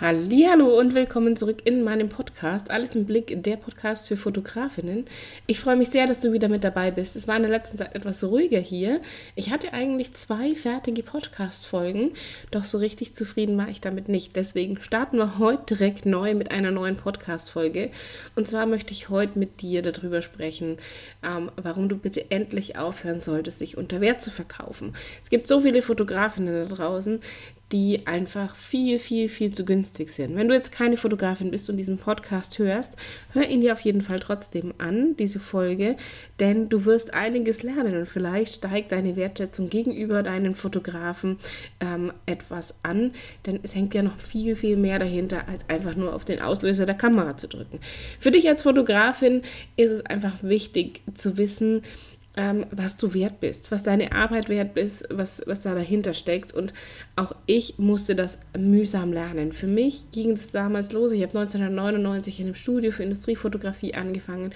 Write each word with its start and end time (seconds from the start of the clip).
Hallo 0.00 0.78
und 0.78 0.94
willkommen 0.94 1.36
zurück 1.36 1.62
in 1.64 1.82
meinem 1.82 2.08
Podcast. 2.08 2.70
Alles 2.70 2.94
im 2.94 3.04
Blick, 3.04 3.42
der 3.42 3.56
Podcast 3.56 4.06
für 4.06 4.16
Fotografinnen. 4.16 5.06
Ich 5.48 5.58
freue 5.58 5.74
mich 5.74 5.88
sehr, 5.88 6.06
dass 6.06 6.20
du 6.20 6.32
wieder 6.32 6.48
mit 6.48 6.62
dabei 6.62 6.92
bist. 6.92 7.16
Es 7.16 7.26
war 7.26 7.34
in 7.34 7.42
der 7.42 7.50
letzten 7.50 7.78
Zeit 7.78 7.96
etwas 7.96 8.22
ruhiger 8.22 8.60
hier. 8.60 9.00
Ich 9.34 9.50
hatte 9.50 9.72
eigentlich 9.72 10.14
zwei 10.14 10.54
fertige 10.54 11.02
Podcast-Folgen, 11.02 12.12
doch 12.52 12.62
so 12.62 12.78
richtig 12.78 13.16
zufrieden 13.16 13.58
war 13.58 13.70
ich 13.70 13.80
damit 13.80 14.08
nicht. 14.08 14.36
Deswegen 14.36 14.80
starten 14.80 15.16
wir 15.16 15.40
heute 15.40 15.74
direkt 15.74 16.06
neu 16.06 16.32
mit 16.36 16.52
einer 16.52 16.70
neuen 16.70 16.96
Podcast-Folge. 16.96 17.90
Und 18.36 18.46
zwar 18.46 18.66
möchte 18.66 18.92
ich 18.92 19.08
heute 19.08 19.36
mit 19.36 19.62
dir 19.62 19.82
darüber 19.82 20.22
sprechen, 20.22 20.76
ähm, 21.24 21.50
warum 21.56 21.88
du 21.88 21.96
bitte 21.96 22.30
endlich 22.30 22.78
aufhören 22.78 23.18
solltest, 23.18 23.58
sich 23.58 23.76
unter 23.76 24.00
Wert 24.00 24.22
zu 24.22 24.30
verkaufen. 24.30 24.94
Es 25.24 25.28
gibt 25.28 25.48
so 25.48 25.58
viele 25.58 25.82
Fotografinnen 25.82 26.68
da 26.68 26.72
draußen, 26.72 27.18
die 27.72 28.06
einfach 28.06 28.56
viel, 28.56 28.98
viel, 28.98 29.28
viel 29.28 29.52
zu 29.52 29.64
günstig 29.64 30.10
sind. 30.10 30.36
Wenn 30.36 30.48
du 30.48 30.54
jetzt 30.54 30.72
keine 30.72 30.96
Fotografin 30.96 31.50
bist 31.50 31.68
und 31.68 31.76
diesen 31.76 31.98
Podcast 31.98 32.58
hörst, 32.58 32.96
hör 33.34 33.46
ihn 33.46 33.60
dir 33.60 33.74
auf 33.74 33.80
jeden 33.80 34.00
Fall 34.00 34.20
trotzdem 34.20 34.72
an, 34.78 35.16
diese 35.18 35.38
Folge, 35.38 35.96
denn 36.40 36.70
du 36.70 36.86
wirst 36.86 37.12
einiges 37.12 37.62
lernen 37.62 37.96
und 37.96 38.06
vielleicht 38.06 38.54
steigt 38.54 38.92
deine 38.92 39.16
Wertschätzung 39.16 39.68
gegenüber 39.68 40.22
deinen 40.22 40.54
Fotografen 40.54 41.36
ähm, 41.80 42.10
etwas 42.24 42.74
an, 42.82 43.12
denn 43.44 43.60
es 43.62 43.74
hängt 43.74 43.94
ja 43.94 44.02
noch 44.02 44.18
viel, 44.18 44.56
viel 44.56 44.78
mehr 44.78 44.98
dahinter, 44.98 45.46
als 45.46 45.68
einfach 45.68 45.94
nur 45.94 46.14
auf 46.14 46.24
den 46.24 46.40
Auslöser 46.40 46.86
der 46.86 46.96
Kamera 46.96 47.36
zu 47.36 47.48
drücken. 47.48 47.80
Für 48.18 48.30
dich 48.30 48.48
als 48.48 48.62
Fotografin 48.62 49.42
ist 49.76 49.90
es 49.90 50.06
einfach 50.06 50.42
wichtig 50.42 51.02
zu 51.14 51.36
wissen, 51.36 51.82
ähm, 52.38 52.66
was 52.70 52.96
du 52.96 53.14
wert 53.14 53.40
bist, 53.40 53.72
was 53.72 53.82
deine 53.82 54.12
Arbeit 54.12 54.48
wert 54.48 54.78
ist, 54.78 55.08
was, 55.10 55.42
was 55.46 55.62
da 55.62 55.74
dahinter 55.74 56.14
steckt. 56.14 56.54
Und 56.54 56.72
auch 57.16 57.34
ich 57.46 57.78
musste 57.78 58.14
das 58.14 58.38
mühsam 58.56 59.12
lernen. 59.12 59.52
Für 59.52 59.66
mich 59.66 60.04
ging 60.12 60.30
es 60.30 60.52
damals 60.52 60.92
los. 60.92 61.10
Ich 61.10 61.20
habe 61.22 61.36
1999 61.36 62.38
in 62.38 62.46
einem 62.46 62.54
Studio 62.54 62.92
für 62.92 63.02
Industriefotografie 63.02 63.94
angefangen 63.94 64.52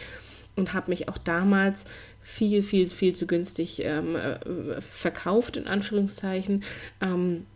und 0.54 0.74
habe 0.74 0.90
mich 0.90 1.08
auch 1.08 1.18
damals 1.18 1.84
viel, 2.20 2.62
viel, 2.62 2.88
viel 2.88 3.16
zu 3.16 3.26
günstig 3.26 3.82
ähm, 3.84 4.14
äh, 4.14 4.80
verkauft, 4.80 5.56
in 5.56 5.66
Anführungszeichen. 5.66 6.62
Ähm, 7.00 7.46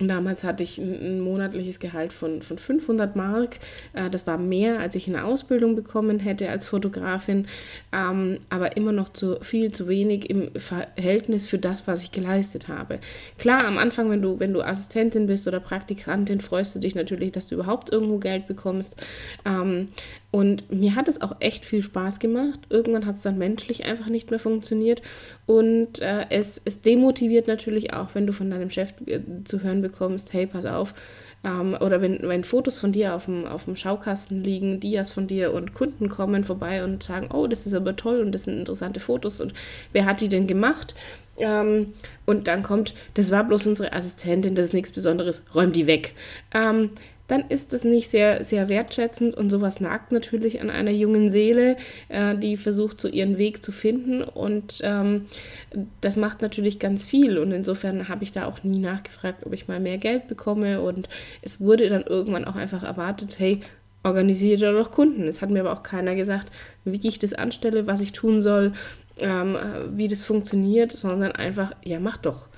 Damals 0.00 0.44
hatte 0.44 0.62
ich 0.62 0.78
ein, 0.78 1.20
monatliches 1.20 1.80
Gehalt 1.80 2.12
von, 2.12 2.42
von 2.42 2.58
500 2.58 3.16
Mark. 3.16 3.58
Äh, 3.94 4.10
das 4.10 4.26
war 4.26 4.38
mehr, 4.38 4.78
als 4.78 4.94
ich 4.94 5.08
in 5.08 5.14
der 5.14 5.26
Ausbildung 5.26 5.74
bekommen 5.74 6.20
hätte 6.20 6.48
als 6.48 6.66
Fotografin, 6.66 7.46
ähm, 7.92 8.38
aber 8.48 8.76
immer 8.76 8.92
noch 8.92 9.08
zu 9.08 9.38
viel 9.40 9.72
zu 9.72 9.88
wenig 9.88 10.30
im 10.30 10.50
Verhältnis 10.54 11.46
für 11.46 11.58
das, 11.58 11.86
was 11.86 12.02
ich 12.04 12.12
geleistet 12.12 12.68
habe. 12.68 13.00
Klar, 13.38 13.64
am 13.64 13.78
Anfang, 13.78 14.10
wenn 14.10 14.22
du, 14.22 14.38
wenn 14.38 14.52
du 14.52 14.62
Assistentin 14.62 15.26
bist 15.26 15.48
oder 15.48 15.58
Praktikantin, 15.58 16.40
freust 16.40 16.74
du 16.74 16.78
dich 16.78 16.94
natürlich, 16.94 17.32
dass 17.32 17.48
du 17.48 17.56
überhaupt 17.56 17.90
irgendwo 17.90 18.18
Geld 18.18 18.46
bekommst. 18.46 18.96
Ähm, 19.44 19.88
und 20.30 20.70
mir 20.70 20.94
hat 20.94 21.08
es 21.08 21.22
auch 21.22 21.36
echt 21.40 21.64
viel 21.64 21.82
Spaß 21.82 22.18
gemacht. 22.18 22.60
Irgendwann 22.68 23.06
hat 23.06 23.16
es 23.16 23.22
dann 23.22 23.38
menschlich 23.38 23.86
einfach 23.86 24.08
nicht 24.08 24.30
mehr 24.30 24.38
funktioniert. 24.38 25.00
Und 25.46 26.00
äh, 26.00 26.26
es, 26.28 26.60
es 26.66 26.82
demotiviert 26.82 27.48
natürlich 27.48 27.94
auch, 27.94 28.14
wenn 28.14 28.26
du 28.26 28.34
von 28.34 28.50
deinem 28.50 28.68
Chef 28.68 28.92
äh, 29.06 29.20
zu 29.44 29.62
hören 29.62 29.80
bekommst, 29.80 29.87
hey, 30.32 30.46
pass 30.46 30.66
auf. 30.66 30.94
Ähm, 31.44 31.76
oder 31.80 32.02
wenn, 32.02 32.18
wenn 32.22 32.44
Fotos 32.44 32.78
von 32.78 32.92
dir 32.92 33.14
auf 33.14 33.26
dem, 33.26 33.46
auf 33.46 33.64
dem 33.64 33.76
Schaukasten 33.76 34.42
liegen, 34.42 34.80
Dias 34.80 35.12
von 35.12 35.28
dir 35.28 35.52
und 35.52 35.72
Kunden 35.74 36.08
kommen 36.08 36.44
vorbei 36.44 36.82
und 36.82 37.02
sagen, 37.02 37.28
oh, 37.32 37.46
das 37.46 37.66
ist 37.66 37.74
aber 37.74 37.94
toll 37.96 38.20
und 38.20 38.32
das 38.32 38.44
sind 38.44 38.58
interessante 38.58 39.00
Fotos 39.00 39.40
und 39.40 39.52
wer 39.92 40.04
hat 40.04 40.20
die 40.20 40.28
denn 40.28 40.46
gemacht? 40.46 40.94
Ähm, 41.36 41.92
und 42.26 42.48
dann 42.48 42.62
kommt, 42.62 42.94
das 43.14 43.30
war 43.30 43.44
bloß 43.44 43.68
unsere 43.68 43.92
Assistentin, 43.92 44.56
das 44.56 44.68
ist 44.68 44.72
nichts 44.74 44.90
Besonderes, 44.90 45.44
räum 45.54 45.72
die 45.72 45.86
weg. 45.86 46.14
Ähm, 46.52 46.90
dann 47.28 47.44
ist 47.48 47.72
es 47.72 47.84
nicht 47.84 48.08
sehr, 48.08 48.42
sehr 48.42 48.68
wertschätzend 48.68 49.34
und 49.34 49.50
sowas 49.50 49.80
nagt 49.80 50.12
natürlich 50.12 50.60
an 50.60 50.70
einer 50.70 50.90
jungen 50.90 51.30
Seele, 51.30 51.76
äh, 52.08 52.36
die 52.36 52.56
versucht, 52.56 53.00
so 53.00 53.06
ihren 53.06 53.38
Weg 53.38 53.62
zu 53.62 53.70
finden 53.70 54.22
und 54.22 54.80
ähm, 54.82 55.26
das 56.00 56.16
macht 56.16 56.42
natürlich 56.42 56.78
ganz 56.78 57.04
viel 57.04 57.38
und 57.38 57.52
insofern 57.52 58.08
habe 58.08 58.24
ich 58.24 58.32
da 58.32 58.46
auch 58.46 58.64
nie 58.64 58.80
nachgefragt, 58.80 59.46
ob 59.46 59.52
ich 59.52 59.68
mal 59.68 59.78
mehr 59.78 59.98
Geld 59.98 60.26
bekomme 60.26 60.80
und 60.80 61.08
es 61.42 61.60
wurde 61.60 61.88
dann 61.88 62.02
irgendwann 62.02 62.44
auch 62.44 62.56
einfach 62.56 62.82
erwartet, 62.82 63.38
hey, 63.38 63.60
organisiere 64.02 64.72
doch 64.72 64.90
Kunden. 64.90 65.28
Es 65.28 65.42
hat 65.42 65.50
mir 65.50 65.60
aber 65.60 65.72
auch 65.72 65.82
keiner 65.82 66.14
gesagt, 66.14 66.50
wie 66.84 67.06
ich 67.06 67.18
das 67.18 67.34
anstelle, 67.34 67.86
was 67.86 68.00
ich 68.00 68.12
tun 68.12 68.42
soll, 68.42 68.72
ähm, 69.20 69.56
wie 69.90 70.08
das 70.08 70.22
funktioniert, 70.22 70.92
sondern 70.92 71.32
einfach, 71.32 71.72
ja, 71.84 72.00
mach 72.00 72.16
doch. 72.16 72.48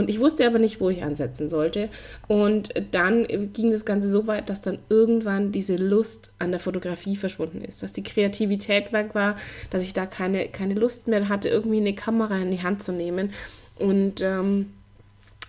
Und 0.00 0.08
ich 0.08 0.18
wusste 0.18 0.46
aber 0.46 0.58
nicht, 0.58 0.80
wo 0.80 0.88
ich 0.88 1.02
ansetzen 1.02 1.46
sollte. 1.46 1.90
Und 2.26 2.72
dann 2.90 3.26
ging 3.52 3.70
das 3.70 3.84
Ganze 3.84 4.08
so 4.08 4.26
weit, 4.26 4.48
dass 4.48 4.62
dann 4.62 4.78
irgendwann 4.88 5.52
diese 5.52 5.76
Lust 5.76 6.32
an 6.38 6.52
der 6.52 6.58
Fotografie 6.58 7.16
verschwunden 7.16 7.60
ist. 7.60 7.82
Dass 7.82 7.92
die 7.92 8.02
Kreativität 8.02 8.94
weg 8.94 9.14
war, 9.14 9.36
dass 9.68 9.84
ich 9.84 9.92
da 9.92 10.06
keine, 10.06 10.48
keine 10.48 10.72
Lust 10.72 11.06
mehr 11.06 11.28
hatte, 11.28 11.50
irgendwie 11.50 11.76
eine 11.76 11.94
Kamera 11.94 12.38
in 12.38 12.50
die 12.50 12.62
Hand 12.62 12.82
zu 12.82 12.92
nehmen. 12.92 13.30
Und 13.78 14.22
ähm, 14.22 14.70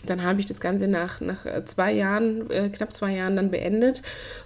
dann 0.06 0.24
habe 0.24 0.42
ich 0.42 0.48
das 0.48 0.60
Ganze 0.60 0.90
nach, 0.90 1.22
nach 1.22 1.46
zwei 1.66 1.94
Jahren, 1.94 2.50
äh, 2.50 2.70
knapp 2.70 2.94
zwei 2.94 3.16
Jahren 3.16 3.38
dann 3.38 3.52
beendet 3.52 4.02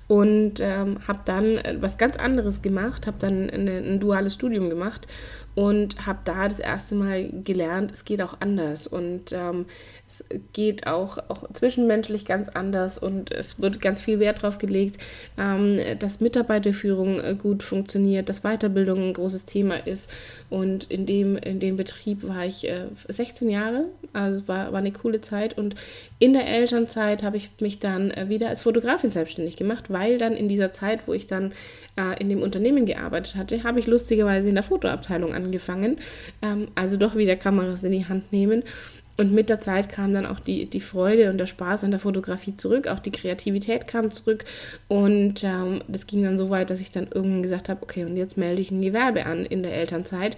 und 0.07 0.59
ähm, 0.59 0.97
habe 1.07 1.19
dann 1.25 1.59
was 1.79 1.97
ganz 1.97 2.17
anderes 2.17 2.61
gemacht, 2.61 3.07
habe 3.07 3.17
dann 3.19 3.49
eine, 3.49 3.77
ein 3.77 3.99
duales 3.99 4.33
Studium 4.35 4.69
gemacht 4.69 5.07
und 5.55 6.05
habe 6.05 6.19
da 6.25 6.47
das 6.49 6.59
erste 6.59 6.95
Mal 6.95 7.29
gelernt, 7.43 7.91
es 7.93 8.03
geht 8.03 8.21
auch 8.21 8.38
anders 8.41 8.88
und 8.88 9.31
ähm, 9.31 9.66
es 10.05 10.25
geht 10.51 10.85
auch, 10.85 11.17
auch 11.29 11.51
zwischenmenschlich 11.53 12.25
ganz 12.25 12.49
anders 12.49 12.97
und 12.97 13.31
es 13.31 13.59
wird 13.59 13.79
ganz 13.81 14.01
viel 14.01 14.19
Wert 14.19 14.43
darauf 14.43 14.57
gelegt, 14.57 15.01
ähm, 15.38 15.79
dass 15.99 16.19
Mitarbeiterführung 16.19 17.21
äh, 17.21 17.35
gut 17.35 17.63
funktioniert, 17.63 18.27
dass 18.27 18.41
Weiterbildung 18.41 18.99
ein 18.99 19.13
großes 19.13 19.45
Thema 19.45 19.75
ist 19.88 20.11
und 20.49 20.91
in 20.91 21.05
dem, 21.05 21.38
in 21.38 21.61
dem 21.61 21.77
Betrieb 21.77 22.27
war 22.27 22.45
ich 22.45 22.67
äh, 22.69 22.87
16 23.07 23.49
Jahre, 23.49 23.85
also 24.11 24.45
war, 24.49 24.73
war 24.73 24.79
eine 24.79 24.91
coole 24.91 25.22
Zeit 25.22 25.57
und 25.57 25.75
in 26.19 26.33
der 26.33 26.47
Elternzeit 26.47 27.23
habe 27.23 27.37
ich 27.37 27.49
mich 27.61 27.79
dann 27.79 28.11
äh, 28.11 28.27
wieder 28.27 28.49
als 28.49 28.61
Fotografin 28.61 29.11
selbstständig 29.11 29.55
gemacht, 29.55 29.85
weil 29.89 30.17
dann 30.17 30.33
in 30.33 30.49
dieser 30.49 30.73
Zeit, 30.73 31.07
wo 31.07 31.13
ich 31.13 31.27
dann 31.27 31.53
äh, 31.97 32.19
in 32.19 32.27
dem 32.27 32.41
Unternehmen 32.41 32.85
gearbeitet 32.85 33.35
hatte, 33.35 33.63
habe 33.63 33.79
ich 33.79 33.87
lustigerweise 33.87 34.49
in 34.49 34.55
der 34.55 34.63
Fotoabteilung 34.63 35.33
angefangen. 35.33 35.44
Ähm, 36.41 36.67
also 36.75 36.97
doch 36.97 37.16
wieder 37.16 37.35
Kameras 37.35 37.83
in 37.83 37.91
die 37.91 38.07
Hand 38.07 38.31
nehmen. 38.31 38.63
Und 39.17 39.31
mit 39.31 39.50
der 39.50 39.61
Zeit 39.61 39.89
kam 39.89 40.13
dann 40.13 40.25
auch 40.25 40.41
die, 40.41 40.69
die 40.69 40.81
Freude 40.81 41.29
und 41.29 41.38
der 41.38 41.45
Spaß 41.45 41.85
an 41.85 41.91
der 41.91 42.01
Fotografie 42.01 42.56
zurück, 42.56 42.88
auch 42.88 43.00
die 43.00 43.11
Kreativität 43.11 43.88
kam 43.88 44.11
zurück. 44.11 44.44
Und 44.89 45.44
ähm, 45.44 45.81
das 45.88 46.05
ging 46.05 46.23
dann 46.23 46.38
so 46.38 46.50
weit, 46.50 46.69
dass 46.69 46.81
ich 46.81 46.91
dann 46.91 47.07
irgendwann 47.13 47.41
gesagt 47.41 47.69
habe, 47.69 47.81
okay, 47.81 48.03
und 48.03 48.17
jetzt 48.17 48.38
melde 48.38 48.61
ich 48.61 48.72
ein 48.72 48.81
Gewerbe 48.81 49.25
an 49.25 49.45
in 49.45 49.63
der 49.63 49.73
Elternzeit 49.73 50.35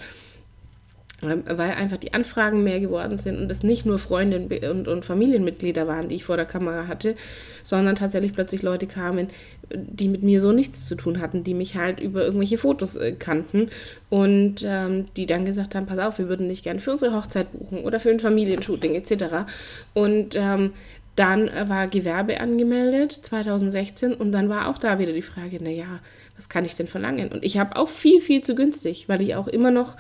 weil 1.21 1.71
einfach 1.71 1.97
die 1.97 2.13
Anfragen 2.13 2.63
mehr 2.63 2.79
geworden 2.79 3.17
sind 3.17 3.39
und 3.39 3.51
es 3.51 3.63
nicht 3.63 3.87
nur 3.87 3.97
Freunde 3.97 4.69
und, 4.69 4.87
und, 4.87 5.03
Familienmitglieder 5.03 5.87
waren, 5.87 6.09
die 6.09 6.15
ich 6.15 6.23
vor 6.23 6.37
der 6.37 6.45
Kamera 6.45 6.87
hatte, 6.87 7.15
sondern 7.63 7.95
tatsächlich 7.95 8.33
plötzlich 8.33 8.61
Leute 8.61 8.85
kamen, 8.85 9.29
die 9.73 10.09
mit 10.09 10.21
mir 10.21 10.39
so 10.39 10.51
nichts 10.51 10.85
zu 10.85 10.95
tun 10.95 11.19
hatten, 11.19 11.43
die 11.43 11.55
mich 11.55 11.75
halt 11.75 11.99
über 11.99 12.23
irgendwelche 12.23 12.59
Fotos 12.59 12.97
äh, 12.97 13.13
kannten 13.13 13.69
und 14.09 14.63
ähm, 14.63 15.05
die 15.17 15.25
dann 15.25 15.43
gesagt 15.43 15.73
haben, 15.73 15.87
pass 15.87 15.97
auf, 15.97 16.19
wir 16.19 16.29
würden 16.29 16.49
dich 16.49 16.61
gerne 16.61 16.79
für 16.79 16.91
unsere 16.91 17.15
Hochzeit 17.15 17.51
buchen 17.51 17.79
oder 17.79 17.99
für 17.99 18.11
ein 18.11 18.19
Familienshooting 18.19 18.93
etc. 18.93 19.49
Und 19.95 20.35
ähm, 20.35 20.73
dann 21.15 21.49
war 21.67 21.87
Gewerbe 21.87 22.39
angemeldet 22.39 23.11
2016 23.11 24.13
und 24.13 24.31
dann 24.31 24.49
war 24.49 24.67
auch 24.67 24.77
da 24.77 24.99
wieder 24.99 25.13
die 25.13 25.23
Frage, 25.23 25.61
naja, 25.63 25.99
was 26.35 26.47
kann 26.47 26.63
ich 26.63 26.75
denn 26.75 26.85
verlangen? 26.85 27.31
Und 27.31 27.43
ich 27.43 27.57
habe 27.57 27.75
auch 27.75 27.89
viel, 27.89 28.21
viel 28.21 28.43
zu 28.43 28.53
günstig, 28.53 29.09
weil 29.09 29.21
ich 29.21 29.33
auch 29.33 29.47
immer 29.47 29.71
noch 29.71 29.97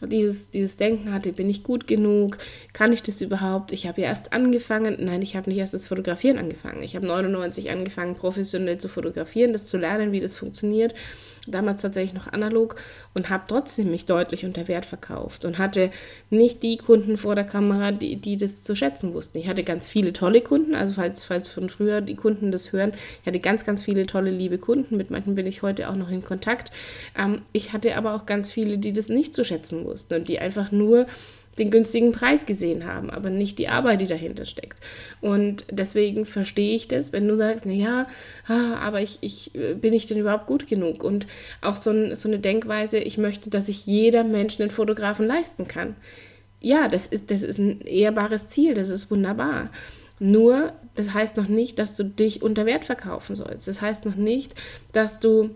dieses, 0.00 0.50
dieses 0.50 0.76
Denken 0.76 1.12
hatte, 1.12 1.32
bin 1.32 1.48
ich 1.48 1.62
gut 1.62 1.86
genug, 1.86 2.38
kann 2.72 2.92
ich 2.92 3.02
das 3.02 3.20
überhaupt? 3.20 3.72
Ich 3.72 3.86
habe 3.86 4.00
ja 4.00 4.08
erst 4.08 4.32
angefangen, 4.32 4.96
nein, 4.98 5.22
ich 5.22 5.36
habe 5.36 5.48
nicht 5.48 5.58
erst 5.58 5.74
das 5.74 5.88
Fotografieren 5.88 6.38
angefangen. 6.38 6.82
Ich 6.82 6.96
habe 6.96 7.06
99 7.06 7.70
angefangen, 7.70 8.14
professionell 8.14 8.78
zu 8.78 8.88
fotografieren, 8.88 9.52
das 9.52 9.66
zu 9.66 9.76
lernen, 9.78 10.12
wie 10.12 10.20
das 10.20 10.36
funktioniert 10.36 10.94
damals 11.46 11.82
tatsächlich 11.82 12.14
noch 12.14 12.32
analog 12.32 12.76
und 13.12 13.30
habe 13.30 13.44
trotzdem 13.46 13.90
mich 13.90 14.06
deutlich 14.06 14.44
unter 14.44 14.68
Wert 14.68 14.86
verkauft 14.86 15.44
und 15.44 15.58
hatte 15.58 15.90
nicht 16.30 16.62
die 16.62 16.76
Kunden 16.76 17.16
vor 17.16 17.34
der 17.34 17.44
Kamera, 17.44 17.92
die, 17.92 18.16
die 18.16 18.36
das 18.36 18.64
zu 18.64 18.74
schätzen 18.74 19.14
wussten. 19.14 19.38
Ich 19.38 19.48
hatte 19.48 19.64
ganz 19.64 19.88
viele 19.88 20.12
tolle 20.12 20.40
Kunden, 20.40 20.74
also 20.74 20.94
falls, 20.94 21.24
falls 21.24 21.48
von 21.48 21.68
früher 21.68 22.00
die 22.00 22.16
Kunden 22.16 22.50
das 22.50 22.72
hören, 22.72 22.92
ich 23.20 23.26
hatte 23.26 23.40
ganz, 23.40 23.64
ganz 23.64 23.82
viele 23.82 24.06
tolle, 24.06 24.30
liebe 24.30 24.58
Kunden, 24.58 24.96
mit 24.96 25.10
manchen 25.10 25.34
bin 25.34 25.46
ich 25.46 25.62
heute 25.62 25.88
auch 25.88 25.96
noch 25.96 26.10
in 26.10 26.24
Kontakt. 26.24 26.70
Ähm, 27.18 27.42
ich 27.52 27.72
hatte 27.72 27.96
aber 27.96 28.14
auch 28.14 28.26
ganz 28.26 28.50
viele, 28.50 28.78
die 28.78 28.92
das 28.92 29.08
nicht 29.08 29.34
zu 29.34 29.44
schätzen 29.44 29.84
wussten 29.84 30.14
und 30.14 30.28
die 30.28 30.38
einfach 30.38 30.72
nur 30.72 31.06
den 31.58 31.70
günstigen 31.70 32.12
Preis 32.12 32.46
gesehen 32.46 32.86
haben, 32.86 33.10
aber 33.10 33.30
nicht 33.30 33.58
die 33.58 33.68
Arbeit, 33.68 34.00
die 34.00 34.06
dahinter 34.06 34.44
steckt. 34.44 34.78
Und 35.20 35.64
deswegen 35.70 36.26
verstehe 36.26 36.74
ich 36.74 36.88
das, 36.88 37.12
wenn 37.12 37.28
du 37.28 37.36
sagst, 37.36 37.66
naja, 37.66 38.06
aber 38.46 39.00
ich, 39.00 39.18
ich 39.20 39.54
äh, 39.54 39.74
bin 39.74 39.92
ich 39.92 40.06
denn 40.06 40.18
überhaupt 40.18 40.46
gut 40.46 40.66
genug? 40.66 41.04
Und 41.04 41.26
auch 41.60 41.80
so, 41.80 41.90
ein, 41.90 42.14
so 42.14 42.28
eine 42.28 42.38
Denkweise, 42.38 42.98
ich 42.98 43.18
möchte, 43.18 43.50
dass 43.50 43.66
sich 43.66 43.86
jeder 43.86 44.24
Mensch 44.24 44.60
einen 44.60 44.70
Fotografen 44.70 45.26
leisten 45.26 45.68
kann. 45.68 45.96
Ja, 46.60 46.88
das 46.88 47.06
ist, 47.06 47.30
das 47.30 47.42
ist 47.42 47.58
ein 47.58 47.82
ehrbares 47.82 48.48
Ziel, 48.48 48.74
das 48.74 48.88
ist 48.88 49.10
wunderbar. 49.10 49.70
Nur, 50.18 50.72
das 50.94 51.12
heißt 51.12 51.36
noch 51.36 51.48
nicht, 51.48 51.78
dass 51.78 51.96
du 51.96 52.04
dich 52.04 52.42
unter 52.42 52.66
Wert 52.66 52.84
verkaufen 52.84 53.36
sollst. 53.36 53.68
Das 53.68 53.80
heißt 53.80 54.04
noch 54.06 54.14
nicht, 54.14 54.54
dass 54.92 55.20
du 55.20 55.50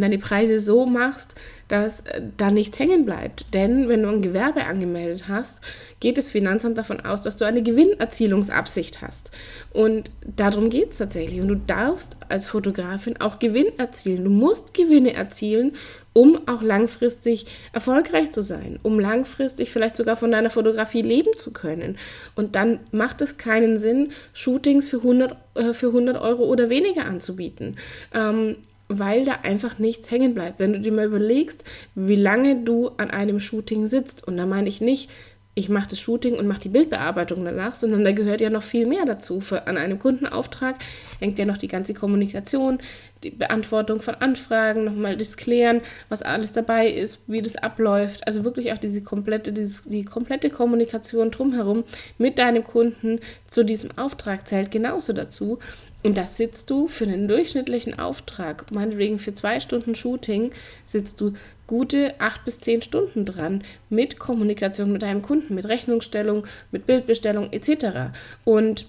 deine 0.00 0.18
Preise 0.18 0.58
so 0.58 0.86
machst, 0.86 1.34
dass 1.68 2.00
äh, 2.00 2.22
da 2.36 2.50
nichts 2.50 2.78
hängen 2.78 3.04
bleibt. 3.04 3.46
Denn 3.52 3.88
wenn 3.88 4.02
du 4.02 4.08
ein 4.08 4.22
Gewerbe 4.22 4.64
angemeldet 4.64 5.28
hast, 5.28 5.60
geht 6.00 6.18
das 6.18 6.28
Finanzamt 6.28 6.78
davon 6.78 7.00
aus, 7.00 7.20
dass 7.20 7.36
du 7.36 7.44
eine 7.44 7.62
Gewinnerzielungsabsicht 7.62 9.02
hast. 9.02 9.30
Und 9.72 10.10
darum 10.36 10.70
geht 10.70 10.90
es 10.90 10.98
tatsächlich. 10.98 11.40
Und 11.40 11.48
du 11.48 11.56
darfst 11.56 12.16
als 12.28 12.46
Fotografin 12.46 13.20
auch 13.20 13.38
Gewinn 13.38 13.78
erzielen. 13.78 14.24
Du 14.24 14.30
musst 14.30 14.74
Gewinne 14.74 15.14
erzielen, 15.14 15.72
um 16.14 16.46
auch 16.46 16.62
langfristig 16.62 17.46
erfolgreich 17.72 18.32
zu 18.32 18.42
sein, 18.42 18.78
um 18.82 19.00
langfristig 19.00 19.70
vielleicht 19.70 19.96
sogar 19.96 20.16
von 20.16 20.30
deiner 20.30 20.50
Fotografie 20.50 21.02
leben 21.02 21.30
zu 21.38 21.52
können. 21.52 21.96
Und 22.34 22.54
dann 22.54 22.80
macht 22.90 23.22
es 23.22 23.38
keinen 23.38 23.78
Sinn, 23.78 24.12
Shootings 24.34 24.88
für 24.88 24.98
100, 24.98 25.36
äh, 25.54 25.72
für 25.72 25.88
100 25.88 26.20
Euro 26.20 26.44
oder 26.44 26.68
weniger 26.68 27.06
anzubieten. 27.06 27.76
Ähm, 28.12 28.56
weil 28.98 29.24
da 29.24 29.40
einfach 29.42 29.78
nichts 29.78 30.10
hängen 30.10 30.34
bleibt. 30.34 30.58
Wenn 30.58 30.72
du 30.72 30.80
dir 30.80 30.92
mal 30.92 31.06
überlegst, 31.06 31.64
wie 31.94 32.16
lange 32.16 32.62
du 32.62 32.88
an 32.96 33.10
einem 33.10 33.40
Shooting 33.40 33.86
sitzt, 33.86 34.26
und 34.26 34.36
da 34.36 34.46
meine 34.46 34.68
ich 34.68 34.80
nicht, 34.80 35.10
ich 35.54 35.68
mache 35.68 35.90
das 35.90 36.00
Shooting 36.00 36.36
und 36.36 36.46
mache 36.46 36.60
die 36.60 36.70
Bildbearbeitung 36.70 37.44
danach, 37.44 37.74
sondern 37.74 38.04
da 38.04 38.12
gehört 38.12 38.40
ja 38.40 38.48
noch 38.48 38.62
viel 38.62 38.86
mehr 38.86 39.04
dazu. 39.04 39.40
Für, 39.40 39.66
an 39.66 39.76
einem 39.76 39.98
Kundenauftrag 39.98 40.76
hängt 41.20 41.38
ja 41.38 41.44
noch 41.44 41.58
die 41.58 41.68
ganze 41.68 41.92
Kommunikation, 41.92 42.78
die 43.22 43.30
Beantwortung 43.30 44.00
von 44.00 44.14
Anfragen, 44.16 44.84
nochmal 44.84 45.16
das 45.16 45.36
Klären, 45.36 45.80
was 46.08 46.22
alles 46.22 46.52
dabei 46.52 46.88
ist, 46.88 47.22
wie 47.26 47.42
das 47.42 47.56
abläuft. 47.56 48.26
Also 48.26 48.44
wirklich 48.44 48.72
auch 48.72 48.78
diese 48.78 49.02
komplette, 49.02 49.52
dieses, 49.52 49.82
die 49.82 50.04
komplette 50.04 50.50
Kommunikation 50.50 51.30
drumherum 51.30 51.84
mit 52.18 52.38
deinem 52.38 52.64
Kunden 52.64 53.20
zu 53.48 53.64
diesem 53.64 53.96
Auftrag 53.96 54.48
zählt 54.48 54.70
genauso 54.70 55.12
dazu. 55.12 55.58
Und 56.02 56.16
das 56.16 56.36
sitzt 56.36 56.68
du 56.70 56.88
für 56.88 57.04
einen 57.04 57.28
durchschnittlichen 57.28 57.98
Auftrag, 57.98 58.66
meinetwegen 58.72 59.18
für 59.20 59.34
zwei 59.34 59.60
Stunden 59.60 59.94
Shooting, 59.94 60.50
sitzt 60.84 61.20
du 61.20 61.34
gute 61.68 62.14
acht 62.18 62.44
bis 62.44 62.58
zehn 62.58 62.82
Stunden 62.82 63.24
dran 63.24 63.62
mit 63.88 64.18
Kommunikation 64.18 64.92
mit 64.92 65.02
deinem 65.02 65.22
Kunden, 65.22 65.54
mit 65.54 65.66
Rechnungsstellung, 65.66 66.46
mit 66.72 66.86
Bildbestellung 66.86 67.52
etc. 67.52 68.12
Und 68.44 68.86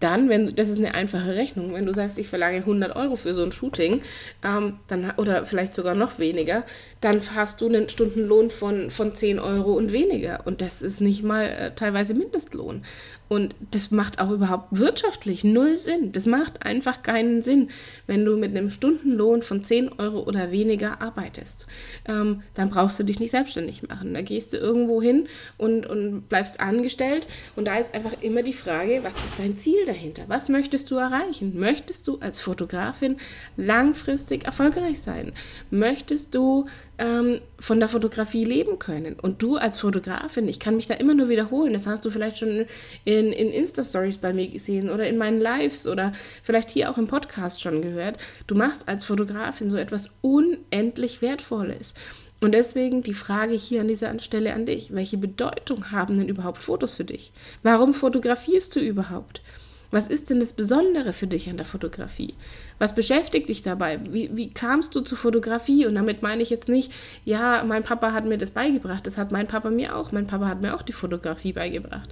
dann, 0.00 0.28
wenn 0.28 0.54
das 0.54 0.68
ist 0.68 0.78
eine 0.78 0.94
einfache 0.94 1.34
Rechnung, 1.34 1.74
wenn 1.74 1.86
du 1.86 1.92
sagst, 1.92 2.18
ich 2.18 2.28
verlange 2.28 2.58
100 2.58 2.96
Euro 2.96 3.16
für 3.16 3.34
so 3.34 3.42
ein 3.42 3.52
Shooting, 3.52 4.02
ähm, 4.44 4.78
dann, 4.88 5.12
oder 5.16 5.46
vielleicht 5.46 5.74
sogar 5.74 5.94
noch 5.94 6.18
weniger, 6.18 6.64
dann 7.00 7.20
hast 7.34 7.60
du 7.60 7.66
einen 7.66 7.88
Stundenlohn 7.88 8.50
von, 8.50 8.90
von 8.90 9.14
10 9.14 9.38
Euro 9.38 9.72
und 9.72 9.92
weniger. 9.92 10.42
Und 10.44 10.60
das 10.60 10.82
ist 10.82 11.00
nicht 11.00 11.22
mal 11.22 11.46
äh, 11.46 11.74
teilweise 11.74 12.12
Mindestlohn. 12.14 12.82
Und 13.30 13.54
das 13.70 13.92
macht 13.92 14.18
auch 14.18 14.30
überhaupt 14.30 14.66
wirtschaftlich 14.72 15.44
null 15.44 15.78
Sinn. 15.78 16.10
Das 16.10 16.26
macht 16.26 16.66
einfach 16.66 17.02
keinen 17.02 17.42
Sinn, 17.42 17.68
wenn 18.08 18.24
du 18.24 18.36
mit 18.36 18.50
einem 18.50 18.70
Stundenlohn 18.70 19.42
von 19.42 19.62
10 19.62 20.00
Euro 20.00 20.24
oder 20.24 20.50
weniger 20.50 21.00
arbeitest. 21.00 21.68
Ähm, 22.06 22.42
dann 22.54 22.70
brauchst 22.70 22.98
du 22.98 23.04
dich 23.04 23.20
nicht 23.20 23.30
selbstständig 23.30 23.86
machen. 23.86 24.14
Da 24.14 24.22
gehst 24.22 24.52
du 24.52 24.56
irgendwo 24.56 25.00
hin 25.00 25.28
und, 25.58 25.86
und 25.86 26.28
bleibst 26.28 26.58
angestellt. 26.58 27.28
Und 27.54 27.66
da 27.66 27.76
ist 27.76 27.94
einfach 27.94 28.20
immer 28.20 28.42
die 28.42 28.52
Frage, 28.52 28.98
was 29.04 29.14
ist 29.14 29.38
dein 29.38 29.56
Ziel 29.56 29.86
dahinter? 29.86 30.24
Was 30.26 30.48
möchtest 30.48 30.90
du 30.90 30.96
erreichen? 30.96 31.58
Möchtest 31.58 32.08
du 32.08 32.18
als 32.18 32.40
Fotografin 32.40 33.16
langfristig 33.56 34.44
erfolgreich 34.44 35.00
sein? 35.00 35.32
Möchtest 35.70 36.34
du 36.34 36.66
ähm, 37.00 37.40
von 37.58 37.80
der 37.80 37.88
Fotografie 37.88 38.44
leben 38.44 38.78
können. 38.78 39.14
Und 39.18 39.42
du 39.42 39.56
als 39.56 39.80
Fotografin, 39.80 40.48
ich 40.48 40.60
kann 40.60 40.76
mich 40.76 40.86
da 40.86 40.94
immer 40.94 41.14
nur 41.14 41.30
wiederholen, 41.30 41.72
das 41.72 41.86
hast 41.86 42.04
du 42.04 42.10
vielleicht 42.10 42.38
schon 42.38 42.66
in, 43.04 43.32
in 43.32 43.50
Insta-Stories 43.50 44.18
bei 44.18 44.32
mir 44.32 44.48
gesehen 44.48 44.90
oder 44.90 45.08
in 45.08 45.16
meinen 45.16 45.40
Lives 45.40 45.88
oder 45.88 46.12
vielleicht 46.42 46.70
hier 46.70 46.90
auch 46.90 46.98
im 46.98 47.06
Podcast 47.06 47.60
schon 47.60 47.80
gehört, 47.80 48.18
du 48.46 48.54
machst 48.54 48.88
als 48.88 49.04
Fotografin 49.06 49.70
so 49.70 49.78
etwas 49.78 50.18
unendlich 50.20 51.22
Wertvolles. 51.22 51.94
Und 52.40 52.52
deswegen 52.52 53.02
die 53.02 53.14
Frage 53.14 53.54
hier 53.54 53.80
an 53.80 53.88
dieser 53.88 54.18
Stelle 54.18 54.54
an 54.54 54.64
dich. 54.64 54.94
Welche 54.94 55.18
Bedeutung 55.18 55.90
haben 55.90 56.18
denn 56.18 56.28
überhaupt 56.28 56.58
Fotos 56.58 56.94
für 56.94 57.04
dich? 57.04 57.32
Warum 57.62 57.92
fotografierst 57.92 58.76
du 58.76 58.80
überhaupt? 58.80 59.42
Was 59.90 60.06
ist 60.06 60.30
denn 60.30 60.40
das 60.40 60.52
Besondere 60.52 61.12
für 61.12 61.26
dich 61.26 61.48
an 61.48 61.56
der 61.56 61.66
Fotografie? 61.66 62.34
Was 62.78 62.94
beschäftigt 62.94 63.48
dich 63.48 63.62
dabei? 63.62 63.98
Wie, 64.10 64.30
wie 64.34 64.50
kamst 64.50 64.94
du 64.94 65.00
zur 65.00 65.18
Fotografie? 65.18 65.86
Und 65.86 65.96
damit 65.96 66.22
meine 66.22 66.42
ich 66.42 66.50
jetzt 66.50 66.68
nicht, 66.68 66.92
ja, 67.24 67.64
mein 67.66 67.82
Papa 67.82 68.12
hat 68.12 68.24
mir 68.24 68.38
das 68.38 68.50
beigebracht. 68.50 69.06
Das 69.06 69.18
hat 69.18 69.32
mein 69.32 69.48
Papa 69.48 69.70
mir 69.70 69.96
auch. 69.96 70.12
Mein 70.12 70.26
Papa 70.26 70.46
hat 70.46 70.60
mir 70.60 70.74
auch 70.74 70.82
die 70.82 70.92
Fotografie 70.92 71.52
beigebracht. 71.52 72.10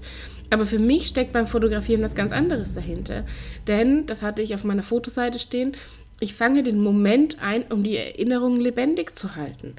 Aber 0.51 0.67
für 0.67 0.79
mich 0.79 1.07
steckt 1.07 1.33
beim 1.33 1.47
Fotografieren 1.47 2.03
was 2.03 2.15
ganz 2.15 2.33
anderes 2.33 2.75
dahinter. 2.75 3.25
Denn, 3.67 4.07
das 4.07 4.23
hatte 4.23 4.43
ich 4.43 4.55
auf 4.55 4.65
meiner 4.65 4.83
Fotoseite 4.83 5.39
stehen, 5.39 5.77
ich 6.21 6.35
fange 6.35 6.65
den 6.65 6.83
Moment 6.83 7.41
ein, 7.41 7.65
um 7.71 7.85
die 7.85 7.97
Erinnerung 7.97 8.59
lebendig 8.59 9.17
zu 9.17 9.37
halten 9.37 9.77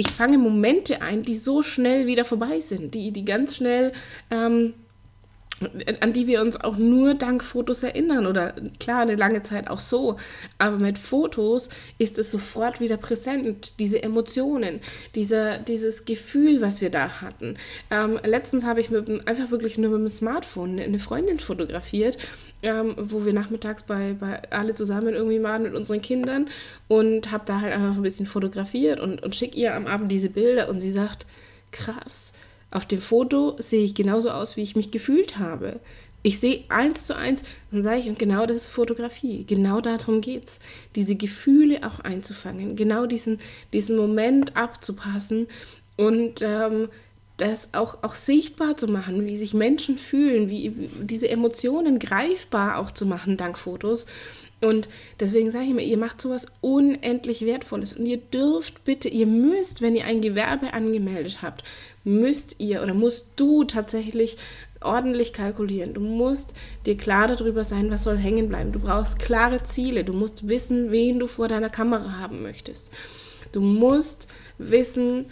ich 0.00 0.10
fange 0.10 0.38
Momente 0.38 1.02
ein, 1.02 1.24
die 1.24 1.34
so 1.34 1.62
schnell 1.62 2.06
wieder 2.06 2.24
vorbei 2.24 2.60
sind, 2.60 2.94
die, 2.94 3.10
die 3.10 3.26
ganz 3.26 3.56
schnell 3.56 3.92
ähm, 4.30 4.72
an 6.00 6.12
die 6.12 6.26
wir 6.26 6.40
uns 6.40 6.58
auch 6.58 6.76
nur 6.76 7.14
dank 7.14 7.44
Fotos 7.44 7.82
erinnern 7.82 8.26
oder 8.26 8.54
klar 8.78 9.02
eine 9.02 9.14
lange 9.14 9.42
Zeit 9.42 9.68
auch 9.68 9.80
so, 9.80 10.16
aber 10.58 10.78
mit 10.78 10.98
Fotos 10.98 11.68
ist 11.98 12.18
es 12.18 12.30
sofort 12.30 12.80
wieder 12.80 12.96
präsent, 12.96 13.78
diese 13.78 14.02
Emotionen, 14.02 14.80
dieser, 15.14 15.58
dieses 15.58 16.04
Gefühl, 16.06 16.60
was 16.60 16.80
wir 16.80 16.90
da 16.90 17.20
hatten. 17.20 17.56
Ähm, 17.90 18.18
letztens 18.24 18.64
habe 18.64 18.80
ich 18.80 18.90
mit, 18.90 19.28
einfach 19.28 19.50
wirklich 19.50 19.76
nur 19.76 19.90
mit 19.90 20.00
dem 20.00 20.08
Smartphone 20.08 20.80
eine 20.80 20.98
Freundin 20.98 21.38
fotografiert, 21.38 22.16
ähm, 22.62 22.94
wo 22.96 23.26
wir 23.26 23.32
nachmittags 23.32 23.82
bei, 23.82 24.14
bei 24.18 24.40
alle 24.50 24.74
zusammen 24.74 25.14
irgendwie 25.14 25.42
waren 25.42 25.62
mit 25.62 25.74
unseren 25.74 26.00
Kindern 26.00 26.48
und 26.88 27.30
habe 27.30 27.44
da 27.46 27.60
halt 27.60 27.74
einfach 27.74 27.96
ein 27.96 28.02
bisschen 28.02 28.26
fotografiert 28.26 29.00
und, 29.00 29.22
und 29.22 29.34
schicke 29.34 29.58
ihr 29.58 29.74
am 29.74 29.86
Abend 29.86 30.10
diese 30.10 30.30
Bilder 30.30 30.68
und 30.70 30.80
sie 30.80 30.90
sagt, 30.90 31.26
krass, 31.70 32.32
auf 32.70 32.86
dem 32.86 33.00
Foto 33.00 33.56
sehe 33.58 33.84
ich 33.84 33.94
genauso 33.94 34.30
aus, 34.30 34.56
wie 34.56 34.62
ich 34.62 34.76
mich 34.76 34.90
gefühlt 34.90 35.38
habe. 35.38 35.80
Ich 36.22 36.38
sehe 36.38 36.64
eins 36.68 37.06
zu 37.06 37.16
eins, 37.16 37.42
dann 37.70 37.82
sage 37.82 38.00
ich, 38.00 38.08
und 38.08 38.18
genau 38.18 38.44
das 38.44 38.58
ist 38.58 38.66
Fotografie. 38.68 39.44
Genau 39.46 39.80
darum 39.80 40.20
geht 40.20 40.44
es. 40.44 40.60
Diese 40.94 41.14
Gefühle 41.14 41.80
auch 41.82 42.00
einzufangen, 42.00 42.76
genau 42.76 43.06
diesen, 43.06 43.38
diesen 43.72 43.96
Moment 43.96 44.56
abzupassen 44.56 45.46
und 45.96 46.42
ähm, 46.42 46.88
das 47.38 47.72
auch, 47.72 48.02
auch 48.02 48.14
sichtbar 48.14 48.76
zu 48.76 48.86
machen, 48.86 49.26
wie 49.26 49.36
sich 49.38 49.54
Menschen 49.54 49.96
fühlen, 49.96 50.50
wie, 50.50 50.76
wie 50.76 50.90
diese 51.00 51.28
Emotionen 51.28 51.98
greifbar 51.98 52.78
auch 52.78 52.90
zu 52.90 53.06
machen 53.06 53.38
dank 53.38 53.56
Fotos. 53.56 54.06
Und 54.60 54.88
deswegen 55.18 55.50
sage 55.50 55.66
ich 55.66 55.74
mir, 55.74 55.84
ihr 55.84 55.96
macht 55.96 56.20
sowas 56.20 56.46
unendlich 56.60 57.46
Wertvolles 57.46 57.94
und 57.94 58.04
ihr 58.04 58.18
dürft 58.18 58.84
bitte, 58.84 59.08
ihr 59.08 59.26
müsst, 59.26 59.80
wenn 59.80 59.96
ihr 59.96 60.04
ein 60.04 60.20
Gewerbe 60.20 60.74
angemeldet 60.74 61.40
habt, 61.40 61.64
müsst 62.04 62.60
ihr 62.60 62.82
oder 62.82 62.92
musst 62.92 63.28
du 63.36 63.64
tatsächlich 63.64 64.36
ordentlich 64.82 65.32
kalkulieren. 65.32 65.94
Du 65.94 66.00
musst 66.00 66.54
dir 66.86 66.96
klar 66.96 67.28
darüber 67.28 67.64
sein, 67.64 67.90
was 67.90 68.04
soll 68.04 68.16
hängen 68.16 68.48
bleiben. 68.48 68.72
Du 68.72 68.80
brauchst 68.80 69.18
klare 69.18 69.62
Ziele. 69.64 70.04
Du 70.04 70.12
musst 70.12 70.48
wissen, 70.48 70.90
wen 70.90 71.18
du 71.18 71.26
vor 71.26 71.48
deiner 71.48 71.70
Kamera 71.70 72.18
haben 72.18 72.42
möchtest. 72.42 72.90
Du 73.52 73.60
musst 73.60 74.28
wissen, 74.68 75.26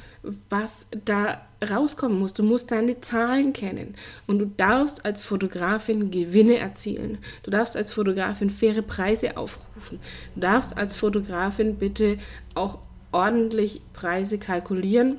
was 0.49 0.87
da 1.05 1.41
rauskommen 1.69 2.19
muss. 2.19 2.35
Du 2.35 2.43
musst 2.43 2.71
deine 2.71 3.01
Zahlen 3.01 3.53
kennen. 3.53 3.95
Und 4.27 4.39
du 4.39 4.47
darfst 4.47 5.05
als 5.05 5.23
Fotografin 5.23 6.11
Gewinne 6.11 6.59
erzielen. 6.59 7.19
Du 7.43 7.51
darfst 7.51 7.77
als 7.77 7.93
Fotografin 7.93 8.51
faire 8.51 8.83
Preise 8.83 9.37
aufrufen. 9.37 10.01
Du 10.35 10.41
darfst 10.41 10.77
als 10.77 10.97
Fotografin 10.97 11.77
bitte 11.77 12.19
auch 12.55 12.79
ordentlich 13.13 13.81
Preise 13.93 14.39
kalkulieren 14.39 15.19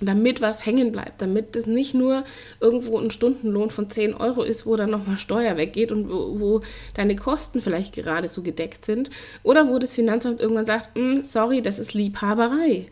damit 0.00 0.40
was 0.40 0.66
hängen 0.66 0.92
bleibt, 0.92 1.22
damit 1.22 1.56
es 1.56 1.66
nicht 1.66 1.94
nur 1.94 2.24
irgendwo 2.60 2.98
ein 2.98 3.10
Stundenlohn 3.10 3.70
von 3.70 3.88
10 3.88 4.14
Euro 4.14 4.42
ist, 4.42 4.66
wo 4.66 4.76
dann 4.76 4.90
nochmal 4.90 5.16
Steuer 5.16 5.56
weggeht 5.56 5.90
und 5.90 6.10
wo, 6.10 6.38
wo, 6.38 6.60
deine 6.94 7.16
Kosten 7.16 7.60
vielleicht 7.60 7.94
gerade 7.94 8.28
so 8.28 8.42
gedeckt 8.42 8.84
sind 8.84 9.10
oder 9.42 9.68
wo 9.68 9.78
das 9.78 9.94
Finanzamt 9.94 10.40
irgendwann 10.40 10.66
sagt, 10.66 10.94
hm, 10.94 11.22
sorry, 11.22 11.62
das 11.62 11.78
ist 11.78 11.94
Liebhaberei. 11.94 12.86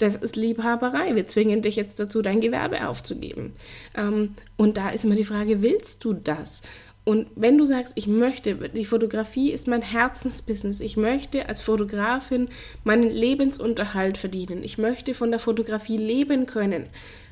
Das 0.00 0.16
ist 0.16 0.34
Liebhaberei. 0.34 1.14
Wir 1.14 1.26
zwingen 1.26 1.60
dich 1.60 1.76
jetzt 1.76 2.00
dazu, 2.00 2.22
dein 2.22 2.40
Gewerbe 2.40 2.88
aufzugeben. 2.88 3.52
Ähm, 3.94 4.34
und 4.56 4.78
da 4.78 4.88
ist 4.88 5.04
immer 5.04 5.14
die 5.14 5.24
Frage, 5.24 5.60
willst 5.60 6.02
du 6.04 6.14
das? 6.14 6.62
Und 7.04 7.26
wenn 7.34 7.58
du 7.58 7.66
sagst, 7.66 7.92
ich 7.96 8.06
möchte, 8.06 8.54
die 8.54 8.86
Fotografie 8.86 9.50
ist 9.50 9.68
mein 9.68 9.82
Herzensbusiness, 9.82 10.80
ich 10.80 10.96
möchte 10.96 11.50
als 11.50 11.60
Fotografin 11.60 12.48
meinen 12.82 13.10
Lebensunterhalt 13.10 14.16
verdienen, 14.16 14.64
ich 14.64 14.78
möchte 14.78 15.12
von 15.12 15.30
der 15.30 15.40
Fotografie 15.40 15.98
leben 15.98 16.46
können, 16.46 16.86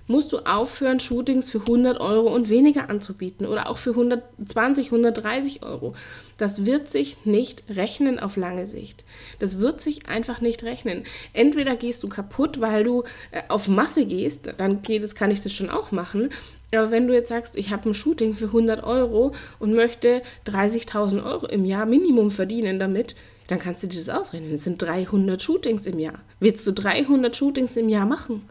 musst 0.08 0.32
du 0.32 0.38
aufhören, 0.38 1.00
Shootings 1.00 1.50
für 1.50 1.60
100 1.60 2.00
Euro 2.00 2.34
und 2.34 2.48
weniger 2.48 2.90
anzubieten 2.90 3.46
oder 3.46 3.70
auch 3.70 3.78
für 3.78 3.90
120, 3.90 4.86
130 4.86 5.62
Euro. 5.62 5.94
Das 6.38 6.66
wird 6.66 6.90
sich 6.90 7.24
nicht 7.24 7.62
rechnen 7.68 8.18
auf 8.18 8.36
lange 8.36 8.66
Sicht. 8.66 9.04
Das 9.38 9.58
wird 9.58 9.80
sich 9.80 10.08
einfach 10.08 10.40
nicht 10.40 10.64
rechnen. 10.64 11.04
Entweder 11.32 11.76
gehst 11.76 12.02
du 12.02 12.08
kaputt, 12.08 12.60
weil 12.60 12.84
du 12.84 13.04
äh, 13.30 13.42
auf 13.48 13.68
Masse 13.68 14.06
gehst, 14.06 14.52
dann 14.56 14.82
geht 14.82 15.02
es, 15.02 15.14
kann 15.14 15.30
ich 15.30 15.40
das 15.40 15.52
schon 15.52 15.70
auch 15.70 15.92
machen. 15.92 16.30
Aber 16.72 16.90
wenn 16.90 17.06
du 17.06 17.14
jetzt 17.14 17.28
sagst, 17.28 17.56
ich 17.56 17.70
habe 17.70 17.88
ein 17.88 17.94
Shooting 17.94 18.34
für 18.34 18.46
100 18.46 18.84
Euro 18.84 19.32
und 19.58 19.74
möchte 19.74 20.22
30.000 20.46 21.24
Euro 21.24 21.46
im 21.46 21.64
Jahr 21.64 21.86
Minimum 21.86 22.30
verdienen 22.30 22.78
damit, 22.78 23.14
dann 23.46 23.58
kannst 23.58 23.82
du 23.82 23.86
dir 23.86 23.98
das 23.98 24.10
ausrechnen. 24.10 24.52
Das 24.52 24.64
sind 24.64 24.80
300 24.80 25.42
Shootings 25.42 25.86
im 25.86 25.98
Jahr. 25.98 26.20
Willst 26.40 26.66
du 26.66 26.72
300 26.72 27.34
Shootings 27.34 27.76
im 27.76 27.88
Jahr 27.88 28.06
machen? 28.06 28.42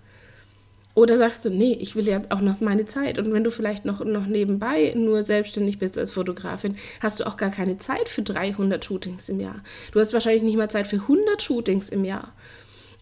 Oder 0.97 1.15
sagst 1.15 1.45
du, 1.45 1.51
nee, 1.51 1.77
ich 1.79 1.95
will 1.95 2.07
ja 2.07 2.23
auch 2.29 2.41
noch 2.41 2.59
meine 2.59 2.87
Zeit. 2.87 3.19
Und 3.19 3.31
wenn 3.31 3.43
du 3.43 3.51
vielleicht 3.51 3.85
noch, 3.85 4.03
noch 4.03 4.25
nebenbei 4.25 4.95
nur 4.95 5.21
selbstständig 5.21 5.77
bist 5.77 5.95
als 5.95 6.09
Fotografin, 6.09 6.75
hast 7.01 7.19
du 7.19 7.27
auch 7.27 7.37
gar 7.37 7.51
keine 7.51 7.77
Zeit 7.77 8.09
für 8.09 8.23
300 8.23 8.83
Shootings 8.83 9.29
im 9.29 9.39
Jahr. 9.39 9.61
Du 9.91 9.99
hast 9.99 10.11
wahrscheinlich 10.13 10.41
nicht 10.41 10.57
mal 10.57 10.71
Zeit 10.71 10.87
für 10.87 10.95
100 10.95 11.39
Shootings 11.39 11.89
im 11.89 12.03
Jahr. 12.03 12.33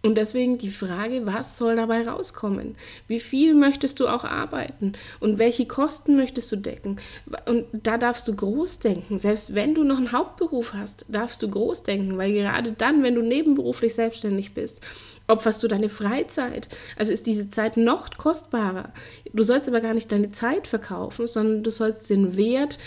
Und 0.02 0.16
deswegen 0.16 0.58
die 0.58 0.72
Frage, 0.72 1.26
was 1.26 1.56
soll 1.56 1.78
dabei 1.78 2.06
rauskommen? 2.06 2.76
Wie 3.08 3.22
viel 3.22 3.56
möchtest 3.56 4.02
du 4.02 4.10
auch 4.10 4.26
arbeiten? 4.26 4.92
Und 5.22 5.40
welche 5.40 5.66
Kosten 5.66 6.18
möchtest 6.18 6.52
du 6.52 6.58
decken? 6.58 6.98
Und 7.46 7.64
da 7.72 7.98
darfst 7.98 8.28
du 8.28 8.36
groß 8.36 8.80
denken. 8.80 9.18
Selbst 9.18 9.56
wenn 9.56 9.74
du 9.74 9.86
noch 9.86 9.98
einen 9.98 10.12
Hauptberuf 10.12 10.74
hast, 10.74 11.06
darfst 11.08 11.42
du 11.42 11.50
groß 11.50 11.84
denken, 11.84 12.18
weil 12.18 12.34
gerade 12.34 12.74
dann, 12.74 13.04
wenn 13.04 13.16
du 13.16 13.22
nebenberuflich 13.22 13.96
selbstständig 13.96 14.54
bist, 14.54 14.82
opferst 15.28 15.64
du 15.64 15.68
deine 15.68 15.90
Freizeit. 15.90 16.70
Also 16.98 17.12
ist 17.12 17.28
diese 17.28 17.50
Zeit 17.50 17.78
noch 17.78 18.10
kostbarer. 18.18 18.94
Du 19.34 19.44
sollst 19.44 19.68
aber 19.68 19.82
gar 19.82 19.94
nicht 19.94 20.12
deine 20.12 20.32
Zeit 20.32 20.68
verkaufen, 20.68 21.28
sondern 21.28 21.64
du 21.64 21.72
sollst 21.72 22.10
den 22.10 22.38
Wert 22.38 22.78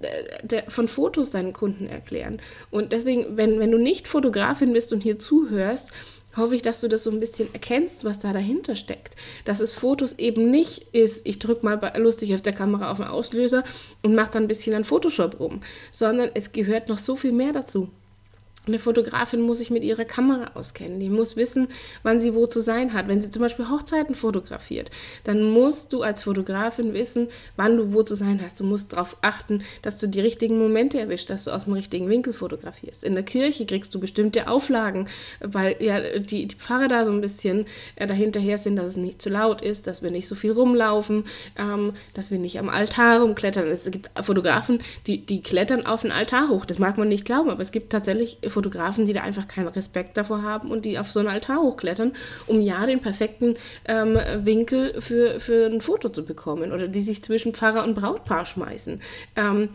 äh, 0.00 0.62
von 0.68 0.88
Fotos 0.88 1.30
deinen 1.30 1.52
Kunden 1.52 1.86
erklären. 1.86 2.40
Und 2.70 2.92
deswegen, 2.92 3.36
wenn, 3.36 3.58
wenn 3.58 3.70
du 3.70 3.78
nicht 3.78 4.08
Fotografin 4.08 4.72
bist 4.72 4.92
und 4.92 5.02
hier 5.02 5.18
zuhörst, 5.18 5.92
hoffe 6.36 6.54
ich, 6.54 6.62
dass 6.62 6.80
du 6.80 6.88
das 6.88 7.04
so 7.04 7.10
ein 7.10 7.20
bisschen 7.20 7.52
erkennst, 7.52 8.04
was 8.04 8.18
da 8.18 8.32
dahinter 8.32 8.76
steckt. 8.76 9.16
Dass 9.44 9.60
es 9.60 9.72
Fotos 9.72 10.18
eben 10.18 10.50
nicht 10.50 10.94
ist, 10.94 11.26
ich 11.26 11.38
drücke 11.38 11.64
mal 11.64 11.80
lustig 11.96 12.34
auf 12.34 12.42
der 12.42 12.52
Kamera 12.52 12.90
auf 12.90 12.98
den 12.98 13.06
Auslöser 13.06 13.64
und 14.02 14.14
mache 14.14 14.30
dann 14.32 14.44
ein 14.44 14.48
bisschen 14.48 14.74
an 14.74 14.84
Photoshop 14.84 15.40
um, 15.40 15.60
sondern 15.90 16.30
es 16.34 16.52
gehört 16.52 16.88
noch 16.88 16.98
so 16.98 17.16
viel 17.16 17.32
mehr 17.32 17.52
dazu. 17.52 17.90
Eine 18.68 18.78
Fotografin 18.78 19.40
muss 19.40 19.58
sich 19.58 19.70
mit 19.70 19.82
ihrer 19.82 20.04
Kamera 20.04 20.50
auskennen. 20.54 21.00
Die 21.00 21.08
muss 21.08 21.36
wissen, 21.36 21.68
wann 22.02 22.20
sie 22.20 22.34
wo 22.34 22.46
zu 22.46 22.60
sein 22.60 22.92
hat. 22.92 23.08
Wenn 23.08 23.22
sie 23.22 23.30
zum 23.30 23.40
Beispiel 23.40 23.70
Hochzeiten 23.70 24.14
fotografiert, 24.14 24.90
dann 25.24 25.42
musst 25.42 25.94
du 25.94 26.02
als 26.02 26.22
Fotografin 26.22 26.92
wissen, 26.92 27.28
wann 27.56 27.78
du 27.78 27.94
wo 27.94 28.02
zu 28.02 28.14
sein 28.14 28.40
hast. 28.44 28.60
Du 28.60 28.64
musst 28.64 28.92
darauf 28.92 29.16
achten, 29.22 29.62
dass 29.80 29.96
du 29.96 30.06
die 30.06 30.20
richtigen 30.20 30.58
Momente 30.58 31.00
erwischst, 31.00 31.30
dass 31.30 31.44
du 31.44 31.50
aus 31.50 31.64
dem 31.64 31.72
richtigen 31.72 32.10
Winkel 32.10 32.34
fotografierst. 32.34 33.04
In 33.04 33.14
der 33.14 33.24
Kirche 33.24 33.64
kriegst 33.64 33.94
du 33.94 34.00
bestimmte 34.00 34.48
Auflagen, 34.48 35.08
weil 35.40 35.76
ja 35.80 36.18
die, 36.18 36.46
die 36.46 36.56
Pfarrer 36.56 36.88
da 36.88 37.06
so 37.06 37.10
ein 37.10 37.22
bisschen 37.22 37.64
äh, 37.96 38.06
dahinterher 38.06 38.58
sind, 38.58 38.76
dass 38.76 38.86
es 38.86 38.96
nicht 38.98 39.22
zu 39.22 39.30
laut 39.30 39.62
ist, 39.62 39.86
dass 39.86 40.02
wir 40.02 40.10
nicht 40.10 40.28
so 40.28 40.34
viel 40.34 40.52
rumlaufen, 40.52 41.24
ähm, 41.58 41.94
dass 42.12 42.30
wir 42.30 42.38
nicht 42.38 42.58
am 42.58 42.68
Altar 42.68 43.22
rumklettern. 43.22 43.66
Es 43.66 43.90
gibt 43.90 44.10
Fotografen, 44.22 44.80
die, 45.06 45.24
die 45.24 45.40
klettern 45.40 45.86
auf 45.86 46.02
den 46.02 46.12
Altar 46.12 46.50
hoch. 46.50 46.66
Das 46.66 46.78
mag 46.78 46.98
man 46.98 47.08
nicht 47.08 47.24
glauben, 47.24 47.48
aber 47.48 47.62
es 47.62 47.72
gibt 47.72 47.90
tatsächlich 47.90 48.36
Fotografen, 48.42 48.57
Fotografen, 48.58 49.06
die 49.06 49.12
da 49.12 49.22
einfach 49.22 49.46
keinen 49.46 49.68
Respekt 49.68 50.16
davor 50.16 50.42
haben 50.42 50.72
und 50.72 50.84
die 50.84 50.98
auf 50.98 51.08
so 51.08 51.20
einen 51.20 51.28
Altar 51.28 51.62
hochklettern, 51.62 52.12
um 52.48 52.60
ja 52.60 52.84
den 52.86 53.00
perfekten 53.00 53.54
ähm, 53.84 54.18
Winkel 54.44 55.00
für, 55.00 55.38
für 55.38 55.66
ein 55.66 55.80
Foto 55.80 56.08
zu 56.08 56.24
bekommen 56.24 56.72
oder 56.72 56.88
die 56.88 57.00
sich 57.00 57.22
zwischen 57.22 57.54
Pfarrer 57.54 57.84
und 57.84 57.94
Brautpaar 57.94 58.44
schmeißen. 58.44 59.00
Ähm, 59.36 59.68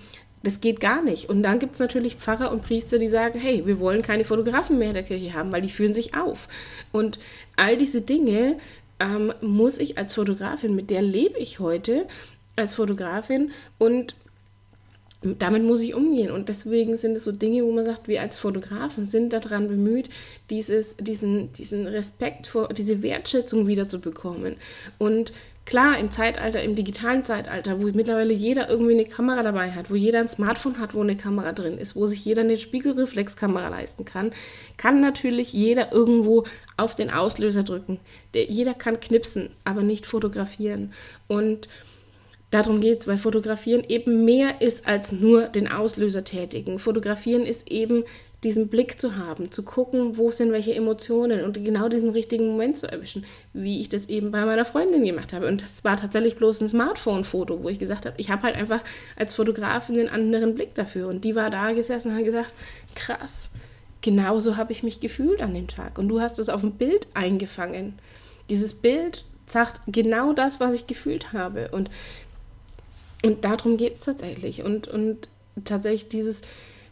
das 0.43 0.59
geht 0.59 0.81
gar 0.81 1.01
nicht. 1.01 1.29
Und 1.29 1.43
dann 1.43 1.59
gibt 1.59 1.75
es 1.75 1.79
natürlich 1.79 2.15
Pfarrer 2.15 2.51
und 2.51 2.63
Priester, 2.63 2.99
die 2.99 3.07
sagen, 3.07 3.39
hey, 3.39 3.65
wir 3.65 3.79
wollen 3.79 4.01
keine 4.01 4.25
Fotografen 4.25 4.77
mehr 4.77 4.89
in 4.89 4.95
der 4.95 5.03
Kirche 5.03 5.33
haben, 5.33 5.53
weil 5.53 5.61
die 5.61 5.69
fühlen 5.69 5.93
sich 5.93 6.13
auf. 6.17 6.49
Und 6.91 7.19
all 7.55 7.77
diese 7.77 8.01
Dinge 8.01 8.57
ähm, 8.99 9.33
muss 9.39 9.77
ich 9.77 9.97
als 9.97 10.13
Fotografin, 10.13 10.75
mit 10.75 10.89
der 10.89 11.01
lebe 11.01 11.39
ich 11.39 11.59
heute 11.59 12.05
als 12.57 12.75
Fotografin 12.75 13.51
und 13.77 14.15
damit 15.39 15.63
muss 15.63 15.81
ich 15.81 15.93
umgehen. 15.93 16.31
Und 16.31 16.49
deswegen 16.49 16.97
sind 16.97 17.15
es 17.15 17.23
so 17.23 17.31
Dinge, 17.31 17.63
wo 17.63 17.71
man 17.71 17.85
sagt, 17.85 18.07
wir 18.07 18.21
als 18.21 18.37
Fotografen 18.37 19.05
sind 19.05 19.33
daran 19.33 19.67
bemüht, 19.67 20.09
dieses, 20.49 20.97
diesen, 20.97 21.51
diesen 21.51 21.87
Respekt 21.87 22.47
vor, 22.47 22.69
diese 22.69 23.01
Wertschätzung 23.01 23.67
wieder 23.67 23.87
zu 23.87 24.01
bekommen. 24.01 24.55
Und 24.97 25.33
klar, 25.65 25.97
im 25.97 26.11
Zeitalter, 26.11 26.61
im 26.61 26.75
digitalen 26.75 27.23
Zeitalter, 27.23 27.81
wo 27.81 27.85
mittlerweile 27.85 28.33
jeder 28.33 28.69
irgendwie 28.69 28.93
eine 28.93 29.05
Kamera 29.05 29.43
dabei 29.43 29.71
hat, 29.71 29.89
wo 29.89 29.95
jeder 29.95 30.19
ein 30.19 30.27
Smartphone 30.27 30.79
hat, 30.79 30.93
wo 30.93 31.01
eine 31.01 31.15
Kamera 31.15 31.53
drin 31.53 31.77
ist, 31.77 31.95
wo 31.95 32.05
sich 32.05 32.25
jeder 32.25 32.41
eine 32.41 32.57
Spiegelreflexkamera 32.57 33.69
leisten 33.69 34.05
kann, 34.05 34.31
kann 34.77 34.99
natürlich 34.99 35.53
jeder 35.53 35.91
irgendwo 35.91 36.43
auf 36.77 36.95
den 36.95 37.11
Auslöser 37.11 37.63
drücken. 37.63 37.99
Der, 38.33 38.45
jeder 38.45 38.73
kann 38.73 38.99
knipsen, 38.99 39.51
aber 39.63 39.83
nicht 39.83 40.05
fotografieren. 40.05 40.93
Und 41.27 41.69
Darum 42.53 42.81
geht 42.81 42.99
es, 42.99 43.07
weil 43.07 43.17
Fotografieren 43.17 43.83
eben 43.87 44.25
mehr 44.25 44.61
ist 44.61 44.87
als 44.87 45.11
nur 45.11 45.47
den 45.47 45.67
Auslöser 45.67 46.23
tätigen. 46.23 46.77
Fotografieren 46.77 47.47
ist 47.47 47.71
eben 47.71 48.03
diesen 48.43 48.67
Blick 48.67 49.01
zu 49.01 49.17
haben, 49.17 49.51
zu 49.51 49.63
gucken, 49.63 50.19
wo 50.19 50.29
sind 50.29 50.51
welche 50.51 50.75
Emotionen 50.75 51.43
und 51.45 51.65
genau 51.65 51.89
diesen 51.89 52.11
richtigen 52.11 52.45
Moment 52.45 52.77
zu 52.77 52.85
erwischen, 52.85 53.25
wie 53.53 53.81
ich 53.81 53.89
das 53.89 54.07
eben 54.07 54.29
bei 54.29 54.45
meiner 54.45 54.65
Freundin 54.65 55.03
gemacht 55.03 55.33
habe. 55.33 55.47
Und 55.47 55.63
das 55.63 55.83
war 55.83 55.97
tatsächlich 55.97 56.35
bloß 56.35 56.61
ein 56.61 56.67
Smartphone-Foto, 56.67 57.63
wo 57.63 57.69
ich 57.69 57.79
gesagt 57.79 58.05
habe, 58.05 58.17
ich 58.19 58.29
habe 58.29 58.43
halt 58.43 58.55
einfach 58.55 58.83
als 59.15 59.33
Fotografin 59.33 59.97
einen 59.97 60.09
anderen 60.09 60.53
Blick 60.53 60.75
dafür. 60.75 61.07
Und 61.07 61.23
die 61.23 61.33
war 61.33 61.49
da 61.49 61.71
gesessen 61.71 62.11
und 62.11 62.17
hat 62.19 62.25
gesagt, 62.25 62.53
krass, 62.93 63.49
genauso 64.01 64.57
habe 64.57 64.73
ich 64.73 64.83
mich 64.83 64.99
gefühlt 64.99 65.41
an 65.41 65.55
dem 65.55 65.67
Tag. 65.67 65.97
Und 65.97 66.07
du 66.07 66.21
hast 66.21 66.37
es 66.37 66.49
auf 66.49 66.61
dem 66.61 66.73
Bild 66.73 67.07
eingefangen. 67.15 67.95
Dieses 68.51 68.75
Bild 68.75 69.25
sagt 69.47 69.81
genau 69.87 70.33
das, 70.33 70.59
was 70.59 70.73
ich 70.73 70.85
gefühlt 70.85 71.33
habe. 71.33 71.69
Und 71.71 71.89
und 73.25 73.45
darum 73.45 73.77
geht 73.77 73.95
es 73.95 74.01
tatsächlich. 74.01 74.63
Und, 74.63 74.87
und 74.87 75.29
tatsächlich 75.63 76.09
dieses, 76.09 76.41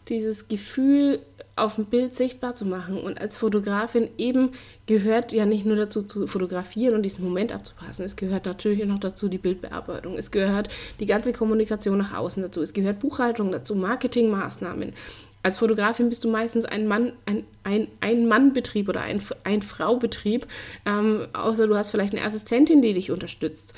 dieses 0.08 0.48
Gefühl 0.48 1.20
auf 1.54 1.74
dem 1.76 1.84
Bild 1.84 2.14
sichtbar 2.14 2.54
zu 2.54 2.64
machen. 2.64 2.98
Und 2.98 3.20
als 3.20 3.36
Fotografin 3.36 4.08
eben 4.16 4.52
gehört 4.86 5.32
ja 5.32 5.44
nicht 5.44 5.66
nur 5.66 5.76
dazu 5.76 6.02
zu 6.02 6.26
fotografieren 6.26 6.94
und 6.94 7.02
diesen 7.02 7.24
Moment 7.24 7.52
abzupassen. 7.52 8.04
Es 8.04 8.16
gehört 8.16 8.46
natürlich 8.46 8.84
noch 8.86 8.98
dazu 8.98 9.28
die 9.28 9.38
Bildbearbeitung. 9.38 10.16
Es 10.16 10.30
gehört 10.30 10.68
die 11.00 11.06
ganze 11.06 11.32
Kommunikation 11.32 11.98
nach 11.98 12.16
außen 12.16 12.42
dazu. 12.42 12.62
Es 12.62 12.72
gehört 12.72 13.00
Buchhaltung 13.00 13.52
dazu, 13.52 13.74
Marketingmaßnahmen. 13.74 14.94
Als 15.42 15.58
Fotografin 15.58 16.08
bist 16.08 16.24
du 16.24 16.30
meistens 16.30 16.64
ein 16.64 16.86
Mann, 16.86 17.12
ein, 17.26 17.44
ein, 17.64 17.88
ein 18.00 18.28
Mannbetrieb 18.28 18.88
oder 18.88 19.00
ein, 19.02 19.20
ein 19.44 19.60
Fraubetrieb, 19.60 20.46
ähm, 20.86 21.26
außer 21.32 21.66
du 21.66 21.76
hast 21.76 21.90
vielleicht 21.90 22.14
eine 22.14 22.24
Assistentin, 22.24 22.80
die 22.80 22.92
dich 22.92 23.10
unterstützt. 23.10 23.74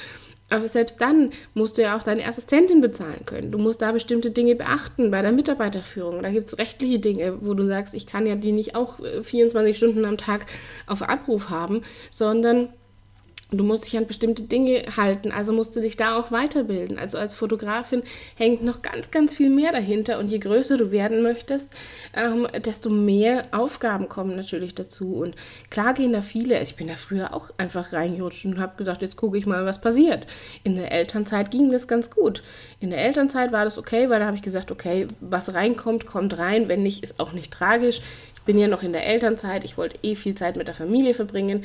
Aber 0.55 0.69
selbst 0.69 1.01
dann 1.01 1.31
musst 1.55 1.79
du 1.79 1.83
ja 1.83 1.97
auch 1.97 2.05
deine 2.05 2.27
Assistentin 2.29 2.81
bezahlen 2.81 3.27
können. 3.27 3.51
Du 3.51 3.59
musst 3.59 3.83
da 3.83 3.91
bestimmte 3.91 4.31
Dinge 4.31 4.55
beachten 4.55 5.11
bei 5.11 5.21
der 5.21 5.33
Mitarbeiterführung. 5.33 6.23
Da 6.23 6.31
gibt 6.31 6.49
es 6.49 6.59
rechtliche 6.59 7.01
Dinge, 7.01 7.39
wo 7.41 7.55
du 7.55 7.67
sagst, 7.67 7.95
ich 7.95 8.07
kann 8.07 8.25
ja 8.25 8.37
die 8.37 8.53
nicht 8.53 8.77
auch 8.77 9.01
24 9.23 9.71
äh, 9.73 9.75
Stunden 9.75 10.05
am 10.05 10.17
Tag 10.17 10.47
auf 10.87 11.03
Abruf 11.03 11.51
haben, 11.51 11.83
sondern 12.11 12.69
Du 13.51 13.63
musst 13.63 13.85
dich 13.85 13.97
an 13.99 14.07
bestimmte 14.07 14.43
Dinge 14.43 14.85
halten, 14.97 15.31
also 15.31 15.53
musst 15.53 15.77
du 15.77 15.81
dich 15.81 15.97
da 15.97 16.19
auch 16.19 16.33
weiterbilden. 16.33 16.99
Also 16.99 17.19
als 17.19 17.35
Fotografin 17.35 18.03
hängt 18.37 18.65
noch 18.65 18.81
ganz, 18.81 19.11
ganz 19.11 19.35
viel 19.35 19.51
mehr 19.51 19.71
dahinter. 19.71 20.19
Und 20.19 20.31
je 20.31 20.39
größer 20.39 20.79
du 20.79 20.91
werden 20.91 21.23
möchtest, 21.23 21.71
ähm, 22.17 22.49
desto 22.65 22.89
mehr 22.89 23.43
Aufgaben 23.53 24.09
kommen 24.09 24.35
natürlich 24.35 24.75
dazu. 24.75 25.17
Und 25.17 25.37
klar 25.69 25.93
gehen 25.93 26.15
da 26.15 26.23
viele. 26.23 26.61
Ich 26.63 26.77
bin 26.77 26.89
da 26.89 26.95
früher 26.95 27.35
auch 27.35 27.51
einfach 27.59 27.93
reingerutscht 27.93 28.47
und 28.47 28.59
habe 28.59 28.77
gesagt, 28.79 29.03
jetzt 29.03 29.17
gucke 29.17 29.37
ich 29.37 29.45
mal, 29.45 29.67
was 29.67 29.81
passiert. 29.81 30.27
In 30.63 30.77
der 30.77 30.91
Elternzeit 30.91 31.51
ging 31.51 31.71
das 31.71 31.87
ganz 31.87 32.11
gut. 32.11 32.43
In 32.81 32.91
der 32.91 33.05
Elternzeit 33.05 33.53
war 33.53 33.65
das 33.65 33.77
okay, 33.77 34.09
weil 34.09 34.21
da 34.21 34.27
habe 34.27 34.37
ich 34.37 34.43
gesagt, 34.43 34.73
okay, 34.73 35.07
was 35.21 35.53
reinkommt, 35.53 36.07
kommt 36.07 36.39
rein. 36.39 36.69
Wenn 36.69 36.83
nicht, 36.83 37.03
ist 37.03 37.21
auch 37.21 37.33
nicht 37.33 37.53
tragisch. 37.53 38.01
Ich 38.35 38.43
bin 38.43 38.59
ja 38.59 38.69
noch 38.69 38.83
in 38.83 38.93
der 38.93 39.07
Elternzeit. 39.07 39.65
Ich 39.65 39.79
wollte 39.79 39.99
eh 40.03 40.15
viel 40.15 40.35
Zeit 40.35 40.57
mit 40.57 40.67
der 40.67 40.75
Familie 40.75 41.15
verbringen. 41.15 41.65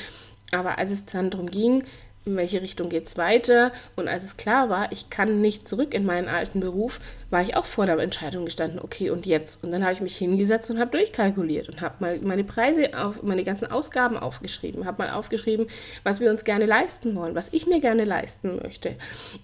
Aber 0.52 0.78
als 0.78 0.92
es 0.92 1.06
dann 1.06 1.30
darum 1.30 1.50
ging, 1.50 1.84
in 2.26 2.36
welche 2.36 2.62
Richtung 2.62 2.90
geht 2.90 3.08
es 3.08 3.18
weiter 3.18 3.72
und 3.96 4.08
als 4.08 4.24
es 4.24 4.38
klar 4.38 4.70
war, 4.70 4.92
ich 4.92 5.10
kann 5.10 5.42
nicht 5.42 5.68
zurück 5.68 5.94
in 5.94 6.06
meinen 6.06 6.28
alten 6.28 6.60
Beruf, 6.60 7.00
war 7.30 7.42
ich 7.42 7.56
auch 7.56 7.66
vor 7.66 7.86
der 7.86 7.98
Entscheidung 8.00 8.46
gestanden, 8.46 8.80
okay, 8.80 9.10
und 9.10 9.26
jetzt? 9.26 9.64
Und 9.64 9.72
dann 9.72 9.84
habe 9.84 9.94
ich 9.94 10.02
mich 10.02 10.18
hingesetzt 10.18 10.70
und 10.70 10.80
habe 10.80 10.92
durchkalkuliert 10.92 11.70
und 11.70 11.82
habe 11.82 11.96
mal 12.00 12.20
meine 12.22 12.44
Preise 12.44 12.98
auf, 12.98 13.24
meine 13.24 13.44
ganzen 13.44 13.72
Ausgaben 13.72 14.18
aufgeschrieben, 14.18 14.86
habe 14.86 15.04
mal 15.04 15.12
aufgeschrieben, 15.12 15.68
was 16.04 16.20
wir 16.20 16.30
uns 16.30 16.44
gerne 16.44 16.66
leisten 16.66 17.16
wollen, 17.16 17.36
was 17.36 17.54
ich 17.54 17.68
mir 17.68 17.80
gerne 17.80 18.04
leisten 18.04 18.60
möchte. 18.62 18.96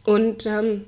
Und 0.04 0.46
ähm, 0.46 0.86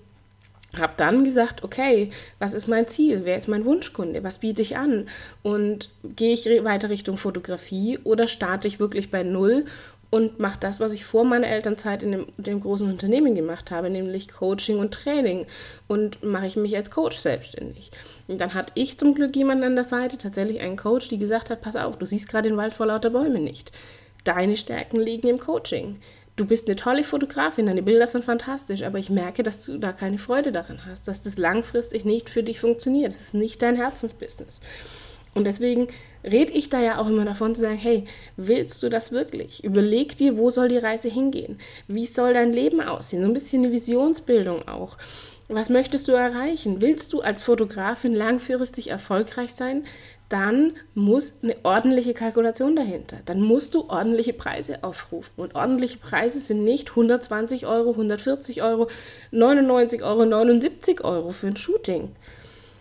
habe 0.76 0.94
dann 0.98 1.24
gesagt, 1.24 1.64
okay, 1.64 2.12
was 2.40 2.54
ist 2.54 2.68
mein 2.68 2.88
Ziel? 2.88 3.22
Wer 3.24 3.38
ist 3.38 3.48
mein 3.48 3.66
Wunschkunde? 3.66 4.24
Was 4.24 4.40
biete 4.40 4.62
ich 4.62 4.78
an? 4.78 5.08
Und 5.42 5.90
gehe 6.04 6.34
ich 6.34 6.46
weiter 6.64 6.90
Richtung 6.90 7.18
Fotografie 7.18 8.00
oder 8.04 8.28
starte 8.28 8.68
ich 8.68 8.80
wirklich 8.80 9.10
bei 9.10 9.24
Null 9.24 9.66
und 10.10 10.40
mache 10.40 10.60
das, 10.60 10.80
was 10.80 10.94
ich 10.94 11.04
vor 11.04 11.26
meiner 11.26 11.48
Elternzeit 11.48 12.02
in 12.02 12.12
dem, 12.12 12.28
dem, 12.38 12.62
großen 12.62 12.90
Unternehmen 12.90 13.36
gemacht 13.36 13.72
habe, 13.72 13.90
nämlich 13.90 14.30
Coaching 14.30 14.80
und 14.80 14.94
Training. 14.94 15.46
Und 15.88 16.24
mache 16.24 16.48
ich 16.48 16.56
mich 16.56 16.76
als 16.78 16.92
Coach 16.92 17.18
selbstständig. 17.18 17.92
Und 18.28 18.40
dann 18.40 18.54
hatte 18.54 18.72
ich 18.76 18.98
zum 18.98 19.16
Glück 19.16 19.36
jemanden 19.36 19.66
an 19.66 19.76
der 19.76 19.84
Seite, 19.84 20.18
tatsächlich 20.18 20.62
einen 20.62 20.78
Coach, 20.78 21.10
die 21.10 21.18
gesagt 21.18 21.50
hat, 21.50 21.62
pass 21.62 21.76
auf, 21.76 21.98
du 21.98 22.06
siehst 22.06 22.30
gerade 22.30 22.48
den 22.50 22.58
Wald 22.58 22.74
vor 22.74 22.86
lauter 22.86 23.10
Bäumen 23.10 23.44
nicht. 23.44 23.72
Deine 24.24 24.56
Stärken 24.56 25.00
liegen 25.00 25.28
im 25.28 25.40
Coaching. 25.40 26.00
Du 26.38 26.46
bist 26.46 26.68
eine 26.68 26.76
tolle 26.76 27.04
Fotografin, 27.04 27.66
deine 27.66 27.82
Bilder 27.82 28.06
sind 28.06 28.24
fantastisch, 28.24 28.84
aber 28.84 29.00
ich 29.00 29.10
merke, 29.10 29.42
dass 29.42 29.60
du 29.62 29.80
da 29.80 29.92
keine 29.92 30.20
Freude 30.20 30.52
daran 30.52 30.86
hast, 30.86 31.08
dass 31.08 31.24
das 31.24 31.38
langfristig 31.38 32.06
nicht 32.06 32.30
für 32.30 32.44
dich 32.44 32.60
funktioniert. 32.60 33.12
Das 33.12 33.22
ist 33.22 33.34
nicht 33.34 33.62
dein 33.64 33.76
Herzensbusiness. 33.76 34.62
Und 35.38 35.44
deswegen 35.46 35.88
rede 36.24 36.52
ich 36.54 36.70
da 36.70 36.82
ja 36.82 36.98
auch 36.98 37.08
immer 37.08 37.24
davon 37.24 37.54
zu 37.54 37.62
sagen, 37.62 37.78
hey, 37.78 38.06
willst 38.36 38.82
du 38.82 38.90
das 38.90 39.12
wirklich? 39.12 39.64
Überleg 39.64 40.18
dir, 40.18 40.38
wo 40.38 40.50
soll 40.50 40.68
die 40.68 40.78
Reise 40.78 41.10
hingehen? 41.10 41.60
Wie 41.88 42.08
soll 42.08 42.34
dein 42.34 42.52
Leben 42.52 42.82
aussehen? 42.82 43.22
So 43.22 43.28
ein 43.28 43.34
bisschen 43.34 43.64
eine 43.64 43.72
Visionsbildung 43.72 44.68
auch. 44.68 44.98
Was 45.48 45.70
möchtest 45.70 46.08
du 46.08 46.12
erreichen? 46.12 46.82
Willst 46.82 47.14
du 47.14 47.22
als 47.22 47.44
Fotografin 47.44 48.14
langfristig 48.14 48.90
erfolgreich 48.90 49.54
sein? 49.54 49.86
Dann 50.28 50.74
muss 50.94 51.38
eine 51.42 51.56
ordentliche 51.64 52.14
Kalkulation 52.14 52.76
dahinter. 52.76 53.20
Dann 53.26 53.40
musst 53.40 53.76
du 53.76 53.88
ordentliche 53.88 54.34
Preise 54.34 54.84
aufrufen. 54.84 55.32
Und 55.38 55.56
ordentliche 55.56 56.00
Preise 56.00 56.40
sind 56.40 56.66
nicht 56.66 56.90
120 56.90 57.66
Euro, 57.66 57.92
140 57.92 58.62
Euro, 58.62 58.90
99 59.32 60.04
Euro, 60.04 60.26
79 60.26 61.06
Euro 61.06 61.30
für 61.30 61.48
ein 61.48 61.56
Shooting 61.56 62.10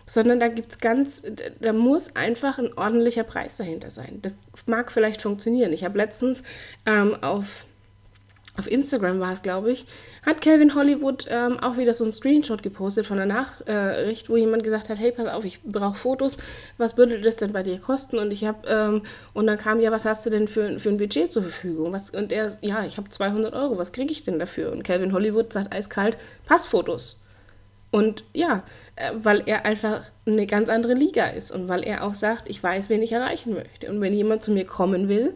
sondern 0.07 0.39
da 0.39 0.47
gibt 0.47 0.81
ganz, 0.81 1.21
da 1.59 1.73
muss 1.73 2.15
einfach 2.15 2.57
ein 2.57 2.75
ordentlicher 2.75 3.23
Preis 3.23 3.57
dahinter 3.57 3.91
sein. 3.91 4.19
Das 4.21 4.37
mag 4.65 4.91
vielleicht 4.91 5.21
funktionieren. 5.21 5.73
Ich 5.73 5.83
habe 5.83 5.97
letztens 5.97 6.43
ähm, 6.85 7.21
auf, 7.21 7.65
auf 8.57 8.71
Instagram 8.71 9.19
war 9.19 9.33
es, 9.33 9.43
glaube 9.43 9.71
ich, 9.71 9.85
hat 10.25 10.39
Calvin 10.39 10.75
Hollywood 10.75 11.25
ähm, 11.29 11.59
auch 11.59 11.77
wieder 11.77 11.93
so 11.93 12.05
einen 12.05 12.13
Screenshot 12.13 12.63
gepostet 12.63 13.05
von 13.05 13.17
der 13.17 13.25
Nachricht, 13.25 14.29
wo 14.29 14.37
jemand 14.37 14.63
gesagt 14.63 14.87
hat, 14.87 14.97
hey, 14.97 15.11
pass 15.11 15.27
auf, 15.27 15.43
ich 15.43 15.61
brauche 15.63 15.97
Fotos, 15.97 16.37
was 16.77 16.97
würde 16.97 17.19
das 17.19 17.35
denn 17.35 17.51
bei 17.51 17.63
dir 17.63 17.77
kosten? 17.77 18.17
Und 18.17 18.31
ich 18.31 18.45
habe, 18.45 18.65
ähm, 18.67 19.01
und 19.33 19.45
dann 19.45 19.57
kam, 19.57 19.81
ja, 19.81 19.91
was 19.91 20.05
hast 20.05 20.25
du 20.25 20.29
denn 20.29 20.47
für, 20.47 20.79
für 20.79 20.89
ein 20.89 20.97
Budget 20.97 21.33
zur 21.33 21.43
Verfügung? 21.43 21.91
Was, 21.91 22.11
und 22.11 22.31
er, 22.31 22.57
ja, 22.61 22.85
ich 22.85 22.97
habe 22.97 23.09
200 23.09 23.53
Euro, 23.53 23.77
was 23.77 23.91
kriege 23.91 24.11
ich 24.11 24.23
denn 24.23 24.39
dafür? 24.39 24.71
Und 24.71 24.85
Calvin 24.85 25.11
Hollywood 25.11 25.51
sagt 25.51 25.75
eiskalt, 25.75 26.17
Passfotos. 26.45 27.26
Und 27.89 28.23
ja, 28.33 28.63
äh, 28.95 29.11
weil 29.21 29.43
er 29.45 29.65
einfach 29.65 30.03
eine 30.25 30.45
ganz 30.45 30.69
andere 30.69 30.93
Liga 30.93 31.27
ist 31.27 31.51
und 31.51 31.69
weil 31.69 31.83
er 31.83 32.03
auch 32.03 32.13
sagt, 32.13 32.49
ich 32.49 32.61
weiß, 32.61 32.89
wen 32.89 33.01
ich 33.01 33.13
erreichen 33.13 33.53
möchte. 33.53 33.89
Und 33.89 34.01
wenn 34.01 34.13
jemand 34.13 34.43
zu 34.43 34.51
mir 34.51 34.65
kommen 34.65 35.09
will, 35.09 35.33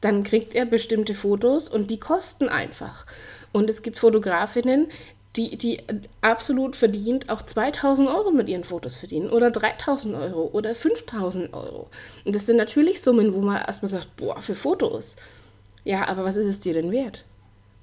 dann 0.00 0.22
kriegt 0.22 0.54
er 0.54 0.66
bestimmte 0.66 1.14
Fotos 1.14 1.68
und 1.68 1.90
die 1.90 1.98
kosten 1.98 2.48
einfach. 2.48 3.06
Und 3.52 3.70
es 3.70 3.82
gibt 3.82 3.98
Fotografinnen, 3.98 4.88
die, 5.36 5.56
die 5.56 5.80
absolut 6.20 6.76
verdient 6.76 7.28
auch 7.28 7.42
2000 7.42 8.08
Euro 8.08 8.30
mit 8.30 8.48
ihren 8.48 8.64
Fotos 8.64 8.96
verdienen 8.96 9.30
oder 9.30 9.50
3000 9.50 10.14
Euro 10.14 10.50
oder 10.52 10.74
5000 10.74 11.54
Euro. 11.54 11.88
Und 12.24 12.34
das 12.34 12.46
sind 12.46 12.56
natürlich 12.56 13.02
Summen, 13.02 13.34
wo 13.34 13.40
man 13.40 13.62
erstmal 13.62 13.90
sagt, 13.90 14.14
boah, 14.16 14.40
für 14.40 14.54
Fotos. 14.54 15.16
Ja, 15.84 16.06
aber 16.08 16.24
was 16.24 16.36
ist 16.36 16.46
es 16.46 16.60
dir 16.60 16.74
denn 16.74 16.92
wert? 16.92 17.24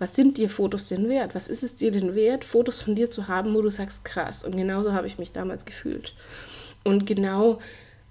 Was 0.01 0.15
sind 0.15 0.37
dir 0.37 0.49
Fotos 0.49 0.87
denn 0.89 1.07
wert? 1.09 1.35
Was 1.35 1.47
ist 1.47 1.61
es 1.61 1.75
dir 1.75 1.91
denn 1.91 2.15
wert, 2.15 2.43
Fotos 2.43 2.81
von 2.81 2.95
dir 2.95 3.11
zu 3.11 3.27
haben, 3.27 3.53
wo 3.53 3.61
du 3.61 3.69
sagst, 3.69 4.03
krass. 4.03 4.43
Und 4.43 4.57
genauso 4.57 4.93
habe 4.93 5.05
ich 5.05 5.19
mich 5.19 5.31
damals 5.31 5.63
gefühlt. 5.63 6.15
Und 6.83 7.05
genau, 7.05 7.59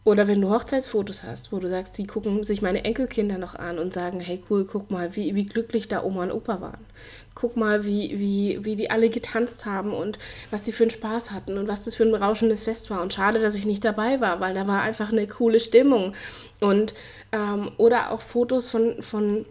oder 0.04 0.28
wenn 0.28 0.40
du 0.40 0.50
Hochzeitsfotos 0.50 1.24
hast, 1.24 1.50
wo 1.50 1.58
du 1.58 1.68
sagst, 1.68 1.98
die 1.98 2.06
gucken 2.06 2.44
sich 2.44 2.62
meine 2.62 2.84
Enkelkinder 2.84 3.38
noch 3.38 3.56
an 3.56 3.80
und 3.80 3.92
sagen, 3.92 4.20
hey 4.20 4.40
cool, 4.48 4.64
guck 4.70 4.92
mal, 4.92 5.16
wie, 5.16 5.34
wie 5.34 5.46
glücklich 5.46 5.88
da 5.88 6.04
Oma 6.04 6.22
und 6.22 6.32
Opa 6.32 6.60
waren. 6.60 6.86
Guck 7.34 7.56
mal, 7.56 7.84
wie, 7.84 8.20
wie, 8.20 8.64
wie 8.64 8.76
die 8.76 8.92
alle 8.92 9.10
getanzt 9.10 9.66
haben 9.66 9.92
und 9.92 10.16
was 10.52 10.62
die 10.62 10.70
für 10.70 10.84
einen 10.84 10.90
Spaß 10.92 11.32
hatten 11.32 11.58
und 11.58 11.66
was 11.66 11.82
das 11.82 11.96
für 11.96 12.04
ein 12.04 12.12
berauschendes 12.12 12.62
Fest 12.62 12.88
war. 12.90 13.02
Und 13.02 13.12
schade, 13.12 13.40
dass 13.40 13.56
ich 13.56 13.66
nicht 13.66 13.84
dabei 13.84 14.20
war, 14.20 14.38
weil 14.38 14.54
da 14.54 14.68
war 14.68 14.82
einfach 14.82 15.10
eine 15.10 15.26
coole 15.26 15.58
Stimmung. 15.58 16.14
Und 16.60 16.94
ähm, 17.32 17.72
oder 17.78 18.12
auch 18.12 18.20
Fotos 18.20 18.70
von, 18.70 19.02
von 19.02 19.44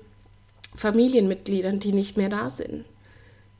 Familienmitgliedern, 0.79 1.79
die 1.79 1.91
nicht 1.91 2.15
mehr 2.15 2.29
da 2.29 2.49
sind. 2.49 2.85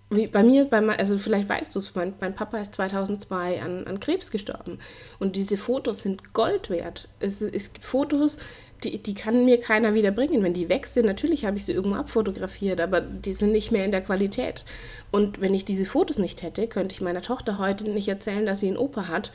Wie 0.09 0.25
bei 0.25 0.41
mir, 0.41 0.65
bei, 0.65 0.79
also 0.97 1.17
vielleicht 1.17 1.49
weißt 1.49 1.75
du 1.75 1.79
es, 1.79 1.93
mein, 1.93 2.13
mein, 2.21 2.33
Papa 2.33 2.57
ist 2.57 2.73
2002 2.75 3.61
an, 3.61 3.85
an 3.85 3.99
Krebs 3.99 4.31
gestorben. 4.31 4.79
Und 5.19 5.35
diese 5.35 5.57
Fotos 5.57 6.01
sind 6.01 6.33
Gold 6.33 6.69
wert. 6.69 7.09
Es, 7.19 7.41
es 7.41 7.73
gibt 7.73 7.85
Fotos, 7.85 8.39
die, 8.83 8.97
die 9.01 9.13
kann 9.13 9.45
mir 9.45 9.59
keiner 9.59 9.93
wieder 9.93 10.11
bringen. 10.11 10.43
Wenn 10.43 10.53
die 10.53 10.69
weg 10.69 10.87
sind, 10.87 11.05
natürlich 11.05 11.45
habe 11.45 11.57
ich 11.57 11.65
sie 11.65 11.73
irgendwo 11.73 11.97
abfotografiert, 11.97 12.79
aber 12.79 13.01
die 13.01 13.33
sind 13.33 13.51
nicht 13.51 13.71
mehr 13.71 13.85
in 13.85 13.91
der 13.91 14.01
Qualität. 14.01 14.63
Und 15.11 15.41
wenn 15.41 15.53
ich 15.53 15.65
diese 15.65 15.85
Fotos 15.85 16.17
nicht 16.17 16.43
hätte, 16.43 16.67
könnte 16.67 16.93
ich 16.93 17.01
meiner 17.01 17.21
Tochter 17.21 17.57
heute 17.57 17.89
nicht 17.89 18.07
erzählen, 18.07 18.45
dass 18.45 18.61
sie 18.61 18.67
einen 18.67 18.77
Opa 18.77 19.07
hat, 19.07 19.31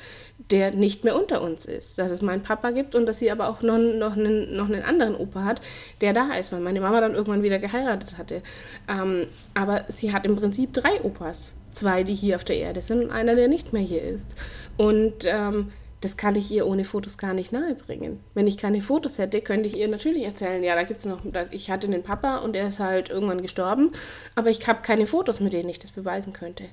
der 0.51 0.71
nicht 0.71 1.05
mehr 1.05 1.17
unter 1.17 1.43
uns 1.43 1.67
ist. 1.67 1.99
Dass 1.99 2.11
es 2.11 2.23
meinen 2.23 2.43
Papa 2.43 2.71
gibt 2.71 2.95
und 2.95 3.07
dass 3.07 3.19
sie 3.19 3.31
aber 3.31 3.49
auch 3.49 3.61
noch, 3.61 3.79
noch, 3.79 4.17
einen, 4.17 4.57
noch 4.57 4.67
einen 4.67 4.83
anderen 4.83 5.15
Opa 5.15 5.45
hat, 5.45 5.61
der 6.01 6.13
da 6.13 6.35
ist, 6.35 6.53
weil 6.53 6.61
meine 6.61 6.81
Mama 6.81 7.01
dann 7.01 7.15
irgendwann 7.15 7.43
wieder 7.43 7.59
geheiratet 7.59 8.17
hatte. 8.17 8.43
Ähm, 8.89 9.27
aber 9.55 9.85
sie 9.89 10.13
hat 10.13 10.25
im 10.25 10.37
Prinzip 10.37 10.73
drei 10.73 11.03
Opas. 11.03 11.55
Zwei, 11.73 12.05
die 12.05 12.15
hier 12.15 12.37
auf 12.37 12.45
der 12.45 12.57
Erde 12.57 12.81
sind 12.81 13.03
und 13.03 13.11
einer, 13.11 13.35
der 13.35 13.49
nicht 13.49 13.73
mehr 13.73 13.83
hier 13.83 14.01
ist. 14.01 14.37
Und 14.77 15.25
ähm, 15.25 15.73
das 16.05 16.19
kann 16.19 16.37
ich 16.37 16.51
ihr 16.51 16.67
ohne 16.67 16.85
Fotos 16.85 17.17
gar 17.17 17.33
nicht 17.33 17.51
nahebringen. 17.51 18.21
Wenn 18.35 18.47
ich 18.47 18.59
keine 18.59 18.83
Fotos 18.83 19.17
hätte, 19.17 19.41
könnte 19.41 19.69
ich 19.69 19.79
ihr 19.79 19.89
natürlich 19.89 20.25
erzählen, 20.25 20.63
ja, 20.63 20.75
da 20.75 20.83
gibt 20.83 21.01
es 21.01 21.07
noch, 21.07 21.21
ich 21.51 21.71
hatte 21.71 21.87
einen 21.87 22.03
Papa 22.03 22.39
und 22.39 22.55
er 22.55 22.69
ist 22.69 22.79
halt 22.79 23.09
irgendwann 23.09 23.41
gestorben, 23.41 23.91
aber 24.35 24.51
ich 24.51 24.67
habe 24.67 24.83
keine 24.83 25.07
Fotos, 25.07 25.41
mit 25.41 25.55
denen 25.55 25.71
ich 25.71 25.79
das 25.79 25.93
beweisen 25.93 26.35
könnte. 26.35 26.65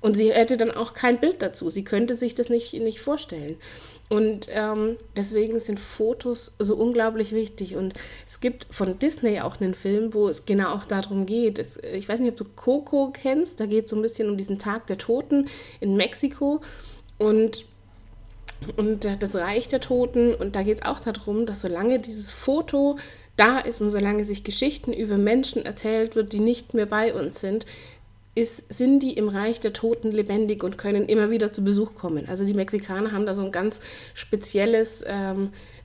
Und 0.00 0.16
sie 0.16 0.32
hätte 0.32 0.56
dann 0.56 0.72
auch 0.72 0.92
kein 0.92 1.20
Bild 1.20 1.40
dazu. 1.40 1.70
Sie 1.70 1.84
könnte 1.84 2.16
sich 2.16 2.34
das 2.34 2.48
nicht, 2.48 2.74
nicht 2.74 3.00
vorstellen. 3.00 3.58
Und 4.08 4.48
ähm, 4.50 4.96
deswegen 5.14 5.60
sind 5.60 5.78
Fotos 5.78 6.56
so 6.58 6.74
unglaublich 6.74 7.30
wichtig. 7.30 7.76
Und 7.76 7.94
es 8.26 8.40
gibt 8.40 8.66
von 8.74 8.98
Disney 8.98 9.40
auch 9.40 9.60
einen 9.60 9.74
Film, 9.74 10.14
wo 10.14 10.28
es 10.28 10.46
genau 10.46 10.74
auch 10.74 10.84
darum 10.84 11.26
geht. 11.26 11.60
Es, 11.60 11.76
ich 11.76 12.08
weiß 12.08 12.18
nicht, 12.18 12.32
ob 12.32 12.38
du 12.38 12.44
Coco 12.56 13.12
kennst. 13.12 13.60
Da 13.60 13.66
geht 13.66 13.84
es 13.84 13.90
so 13.90 13.96
ein 13.96 14.02
bisschen 14.02 14.28
um 14.28 14.36
diesen 14.36 14.58
Tag 14.58 14.88
der 14.88 14.98
Toten 14.98 15.48
in 15.78 15.96
Mexiko. 15.96 16.60
Und 17.18 17.66
und 18.76 19.06
das 19.20 19.34
Reich 19.34 19.68
der 19.68 19.80
Toten. 19.80 20.34
Und 20.34 20.56
da 20.56 20.62
geht 20.62 20.76
es 20.76 20.82
auch 20.82 21.00
darum, 21.00 21.46
dass 21.46 21.60
solange 21.62 21.98
dieses 21.98 22.30
Foto 22.30 22.98
da 23.36 23.58
ist 23.58 23.80
und 23.80 23.90
solange 23.90 24.24
sich 24.24 24.44
Geschichten 24.44 24.92
über 24.92 25.16
Menschen 25.16 25.64
erzählt 25.64 26.14
wird, 26.16 26.32
die 26.32 26.40
nicht 26.40 26.74
mehr 26.74 26.86
bei 26.86 27.14
uns 27.14 27.40
sind, 27.40 27.64
ist, 28.34 28.72
sind 28.72 29.00
die 29.00 29.14
im 29.14 29.28
Reich 29.28 29.60
der 29.60 29.72
Toten 29.72 30.12
lebendig 30.12 30.62
und 30.62 30.78
können 30.78 31.06
immer 31.06 31.30
wieder 31.30 31.52
zu 31.52 31.64
Besuch 31.64 31.94
kommen. 31.94 32.28
Also 32.28 32.44
die 32.44 32.54
Mexikaner 32.54 33.12
haben 33.12 33.26
da 33.26 33.34
so 33.34 33.44
ein 33.44 33.52
ganz 33.52 33.80
spezielles 34.14 35.04
ähm, 35.06 35.46
äh, 35.46 35.46
äh, 35.46 35.79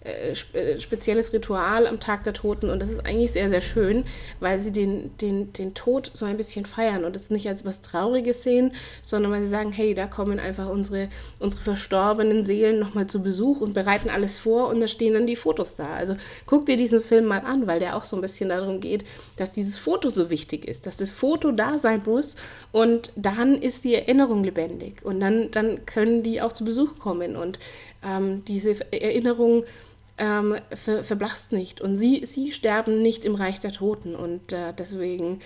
spezielles 0.79 1.33
Ritual 1.33 1.87
am 1.87 1.99
Tag 1.99 2.23
der 2.23 2.33
Toten 2.33 2.69
und 2.69 2.79
das 2.79 2.89
ist 2.89 3.05
eigentlich 3.05 3.31
sehr, 3.31 3.49
sehr 3.49 3.61
schön, 3.61 4.05
weil 4.39 4.59
sie 4.59 4.71
den, 4.71 5.17
den, 5.17 5.51
den 5.53 5.73
Tod 5.73 6.11
so 6.13 6.25
ein 6.25 6.37
bisschen 6.37 6.65
feiern 6.65 7.05
und 7.05 7.15
es 7.15 7.29
nicht 7.29 7.47
als 7.47 7.65
was 7.65 7.81
Trauriges 7.81 8.43
sehen, 8.43 8.73
sondern 9.01 9.31
weil 9.31 9.41
sie 9.41 9.47
sagen, 9.47 9.71
hey, 9.71 9.95
da 9.95 10.05
kommen 10.05 10.39
einfach 10.39 10.69
unsere, 10.69 11.09
unsere 11.39 11.63
verstorbenen 11.63 12.45
Seelen 12.45 12.79
nochmal 12.79 13.07
zu 13.07 13.23
Besuch 13.23 13.61
und 13.61 13.73
bereiten 13.73 14.09
alles 14.09 14.37
vor 14.37 14.67
und 14.67 14.79
da 14.79 14.87
stehen 14.87 15.13
dann 15.13 15.27
die 15.27 15.35
Fotos 15.35 15.75
da. 15.75 15.95
Also 15.95 16.15
guck 16.45 16.65
dir 16.65 16.77
diesen 16.77 17.01
Film 17.01 17.25
mal 17.25 17.39
an, 17.39 17.65
weil 17.65 17.79
der 17.79 17.95
auch 17.95 18.03
so 18.03 18.15
ein 18.15 18.21
bisschen 18.21 18.49
darum 18.49 18.79
geht, 18.79 19.05
dass 19.37 19.51
dieses 19.51 19.77
Foto 19.77 20.09
so 20.09 20.29
wichtig 20.29 20.67
ist, 20.67 20.85
dass 20.85 20.97
das 20.97 21.11
Foto 21.11 21.51
da 21.51 21.79
sein 21.79 22.03
muss 22.05 22.35
und 22.71 23.11
dann 23.15 23.59
ist 23.61 23.83
die 23.85 23.95
Erinnerung 23.95 24.43
lebendig 24.43 25.03
und 25.03 25.19
dann, 25.19 25.49
dann 25.51 25.85
können 25.85 26.21
die 26.21 26.41
auch 26.41 26.53
zu 26.53 26.63
Besuch 26.63 26.99
kommen 26.99 27.35
und 27.35 27.57
ähm, 28.05 28.43
diese 28.45 28.75
Erinnerung 28.91 29.63
ähm, 30.17 30.55
ver 30.73 31.03
verblasst 31.03 31.51
nicht 31.51 31.81
und 31.81 31.97
sie, 31.97 32.25
sie 32.25 32.51
sterben 32.51 33.01
nicht 33.01 33.25
im 33.25 33.35
Reich 33.35 33.59
der 33.59 33.71
Toten 33.71 34.15
und 34.15 34.53
äh, 34.53 34.73
deswegen 34.77 35.39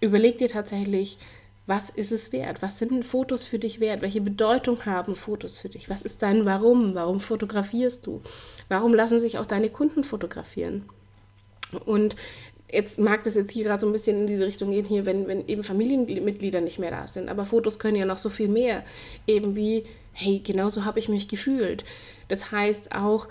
überleg 0.00 0.38
dir 0.38 0.48
tatsächlich, 0.48 1.18
was 1.66 1.90
ist 1.90 2.12
es 2.12 2.32
wert? 2.32 2.62
Was 2.62 2.78
sind 2.78 3.04
Fotos 3.04 3.44
für 3.44 3.58
dich 3.58 3.80
wert? 3.80 4.00
Welche 4.00 4.20
Bedeutung 4.20 4.84
haben 4.86 5.16
Fotos 5.16 5.58
für 5.58 5.68
dich? 5.68 5.90
Was 5.90 6.02
ist 6.02 6.22
dein 6.22 6.44
Warum? 6.44 6.94
Warum 6.94 7.18
fotografierst 7.18 8.06
du? 8.06 8.22
Warum 8.68 8.94
lassen 8.94 9.18
sich 9.18 9.38
auch 9.38 9.46
deine 9.46 9.68
Kunden 9.68 10.04
fotografieren? 10.04 10.88
Und 11.84 12.14
jetzt 12.70 13.00
mag 13.00 13.24
das 13.24 13.34
jetzt 13.34 13.50
hier 13.50 13.64
gerade 13.64 13.80
so 13.80 13.88
ein 13.88 13.92
bisschen 13.92 14.20
in 14.20 14.26
diese 14.28 14.46
Richtung 14.46 14.70
gehen, 14.70 14.84
hier, 14.84 15.06
wenn, 15.06 15.26
wenn 15.26 15.46
eben 15.48 15.64
Familienmitglieder 15.64 16.60
nicht 16.60 16.78
mehr 16.78 16.92
da 16.92 17.08
sind. 17.08 17.28
Aber 17.28 17.44
Fotos 17.44 17.80
können 17.80 17.96
ja 17.96 18.06
noch 18.06 18.18
so 18.18 18.28
viel 18.28 18.48
mehr. 18.48 18.84
Eben 19.26 19.56
wie, 19.56 19.86
hey, 20.12 20.40
genauso 20.44 20.84
habe 20.84 21.00
ich 21.00 21.08
mich 21.08 21.26
gefühlt. 21.26 21.84
Das 22.28 22.52
heißt 22.52 22.92
auch, 22.94 23.26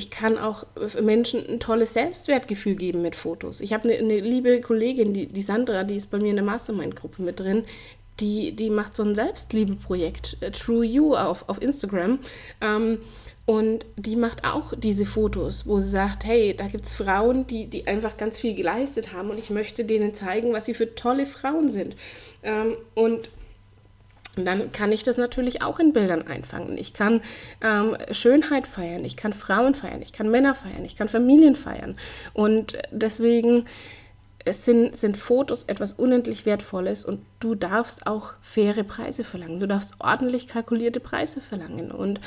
ich 0.00 0.10
kann 0.10 0.38
auch 0.38 0.64
Menschen 0.98 1.46
ein 1.46 1.60
tolles 1.60 1.92
Selbstwertgefühl 1.92 2.74
geben 2.74 3.02
mit 3.02 3.14
Fotos. 3.14 3.60
Ich 3.60 3.74
habe 3.74 3.86
eine, 3.86 3.98
eine, 3.98 4.18
liebe 4.18 4.62
Kollegin, 4.62 5.12
die, 5.12 5.26
die 5.26 5.42
Sandra, 5.42 5.84
die 5.84 5.96
ist 5.96 6.10
bei 6.10 6.16
mir 6.16 6.30
in 6.30 6.36
der 6.36 6.44
Mastermind-Gruppe 6.44 7.20
mit 7.20 7.38
drin, 7.38 7.64
die, 8.18 8.52
die 8.52 8.70
macht 8.70 8.96
so 8.96 9.02
ein 9.02 9.14
Selbstliebeprojekt, 9.14 10.38
äh, 10.40 10.52
True 10.52 10.86
You 10.86 11.16
auf, 11.16 11.46
auf 11.50 11.60
Instagram. 11.60 12.18
Ähm, 12.62 12.96
und 13.44 13.84
die 13.96 14.16
macht 14.16 14.44
auch 14.44 14.72
diese 14.74 15.04
Fotos, 15.04 15.66
wo 15.66 15.80
sie 15.80 15.90
sagt, 15.90 16.24
hey, 16.24 16.56
da 16.56 16.66
gibt 16.66 16.86
es 16.86 16.94
Frauen, 16.94 17.46
die, 17.46 17.66
die 17.66 17.86
einfach 17.86 18.16
ganz 18.16 18.38
viel 18.38 18.54
geleistet 18.54 19.12
haben 19.12 19.28
und 19.28 19.38
ich 19.38 19.50
möchte 19.50 19.84
denen 19.84 20.14
zeigen, 20.14 20.54
was 20.54 20.64
sie 20.64 20.74
für 20.74 20.94
tolle 20.94 21.26
Frauen 21.26 21.68
sind. 21.68 21.94
Ähm, 22.42 22.74
und 22.94 23.28
dann 24.36 24.72
kann 24.72 24.92
ich 24.92 25.02
das 25.02 25.16
natürlich 25.16 25.62
auch 25.62 25.80
in 25.80 25.92
Bildern 25.92 26.26
einfangen. 26.26 26.78
Ich 26.78 26.92
kann 26.92 27.20
ähm, 27.60 27.96
Schönheit 28.12 28.66
feiern, 28.66 29.04
ich 29.04 29.16
kann 29.16 29.32
Frauen 29.32 29.74
feiern, 29.74 30.02
ich 30.02 30.12
kann 30.12 30.30
Männer 30.30 30.54
feiern, 30.54 30.84
ich 30.84 30.96
kann 30.96 31.08
Familien 31.08 31.54
feiern. 31.54 31.96
Und 32.32 32.78
deswegen 32.90 33.64
es 34.44 34.64
sind, 34.64 34.96
sind 34.96 35.16
Fotos 35.18 35.64
etwas 35.64 35.92
unendlich 35.92 36.46
Wertvolles 36.46 37.04
und 37.04 37.20
du 37.40 37.54
darfst 37.54 38.06
auch 38.06 38.32
faire 38.40 38.84
Preise 38.84 39.22
verlangen. 39.24 39.60
Du 39.60 39.68
darfst 39.68 39.94
ordentlich 39.98 40.48
kalkulierte 40.48 41.00
Preise 41.00 41.40
verlangen. 41.40 41.90
Und 41.90 42.20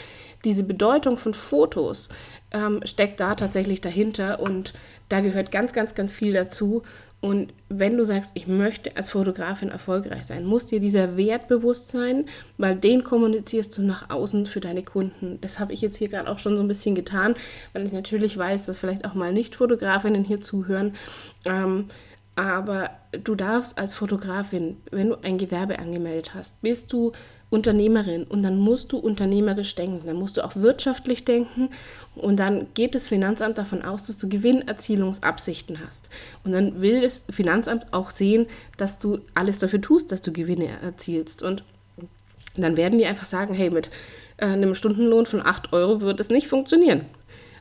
diese 0.43 0.63
Bedeutung 0.63 1.17
von 1.17 1.33
Fotos 1.33 2.09
ähm, 2.51 2.81
steckt 2.85 3.19
da 3.19 3.35
tatsächlich 3.35 3.81
dahinter 3.81 4.39
und 4.39 4.73
da 5.09 5.21
gehört 5.21 5.51
ganz, 5.51 5.73
ganz, 5.73 5.95
ganz 5.95 6.13
viel 6.13 6.33
dazu. 6.33 6.83
Und 7.23 7.53
wenn 7.69 7.95
du 7.95 8.03
sagst, 8.03 8.31
ich 8.33 8.47
möchte 8.47 8.97
als 8.97 9.11
Fotografin 9.11 9.69
erfolgreich 9.69 10.25
sein, 10.25 10.43
muss 10.43 10.65
dir 10.65 10.81
dieser 10.81 11.15
Wert 11.15 11.47
bewusst 11.47 11.87
sein, 11.87 12.25
weil 12.57 12.75
den 12.75 13.05
kommunizierst 13.05 13.77
du 13.77 13.81
nach 13.81 14.09
außen 14.09 14.45
für 14.45 14.59
deine 14.59 14.83
Kunden. 14.83 15.37
Das 15.39 15.57
habe 15.57 15.71
ich 15.71 15.79
jetzt 15.79 15.95
hier 15.95 16.09
gerade 16.09 16.29
auch 16.29 16.37
schon 16.37 16.57
so 16.57 16.61
ein 16.61 16.67
bisschen 16.67 16.95
getan, 16.95 17.35
weil 17.71 17.85
ich 17.85 17.93
natürlich 17.93 18.37
weiß, 18.37 18.65
dass 18.65 18.77
vielleicht 18.77 19.05
auch 19.05 19.13
mal 19.13 19.31
Nicht-Fotografinnen 19.31 20.25
hier 20.25 20.41
zuhören. 20.41 20.95
Ähm, 21.45 21.85
aber 22.35 22.89
du 23.11 23.35
darfst 23.35 23.77
als 23.77 23.93
Fotografin, 23.93 24.75
wenn 24.91 25.07
du 25.07 25.23
ein 25.23 25.37
Gewerbe 25.37 25.79
angemeldet 25.79 26.33
hast, 26.33 26.61
bist 26.61 26.91
du 26.91 27.13
Unternehmerin 27.53 28.23
und 28.23 28.41
dann 28.41 28.57
musst 28.57 28.91
du 28.91 28.97
unternehmerisch 28.97 29.75
denken, 29.75 30.01
dann 30.07 30.15
musst 30.15 30.37
du 30.37 30.43
auch 30.43 30.55
wirtschaftlich 30.55 31.23
denken 31.23 31.69
und 32.15 32.37
dann 32.37 32.65
geht 32.73 32.95
das 32.95 33.07
Finanzamt 33.07 33.59
davon 33.59 33.83
aus, 33.83 34.03
dass 34.03 34.17
du 34.17 34.27
Gewinnerzielungsabsichten 34.27 35.79
hast. 35.85 36.09
Und 36.43 36.53
dann 36.53 36.81
will 36.81 37.01
das 37.01 37.23
Finanzamt 37.29 37.93
auch 37.93 38.09
sehen, 38.09 38.47
dass 38.77 38.97
du 38.97 39.19
alles 39.35 39.59
dafür 39.59 39.81
tust, 39.81 40.11
dass 40.11 40.23
du 40.23 40.33
Gewinne 40.33 40.67
erzielst. 40.81 41.43
Und 41.43 41.63
dann 42.57 42.75
werden 42.75 42.97
die 42.97 43.05
einfach 43.05 43.27
sagen, 43.27 43.53
hey, 43.53 43.69
mit 43.69 43.91
äh, 44.37 44.45
einem 44.45 44.73
Stundenlohn 44.73 45.27
von 45.27 45.45
8 45.45 45.73
Euro 45.73 46.01
wird 46.01 46.19
es 46.19 46.29
nicht 46.29 46.47
funktionieren. 46.47 47.01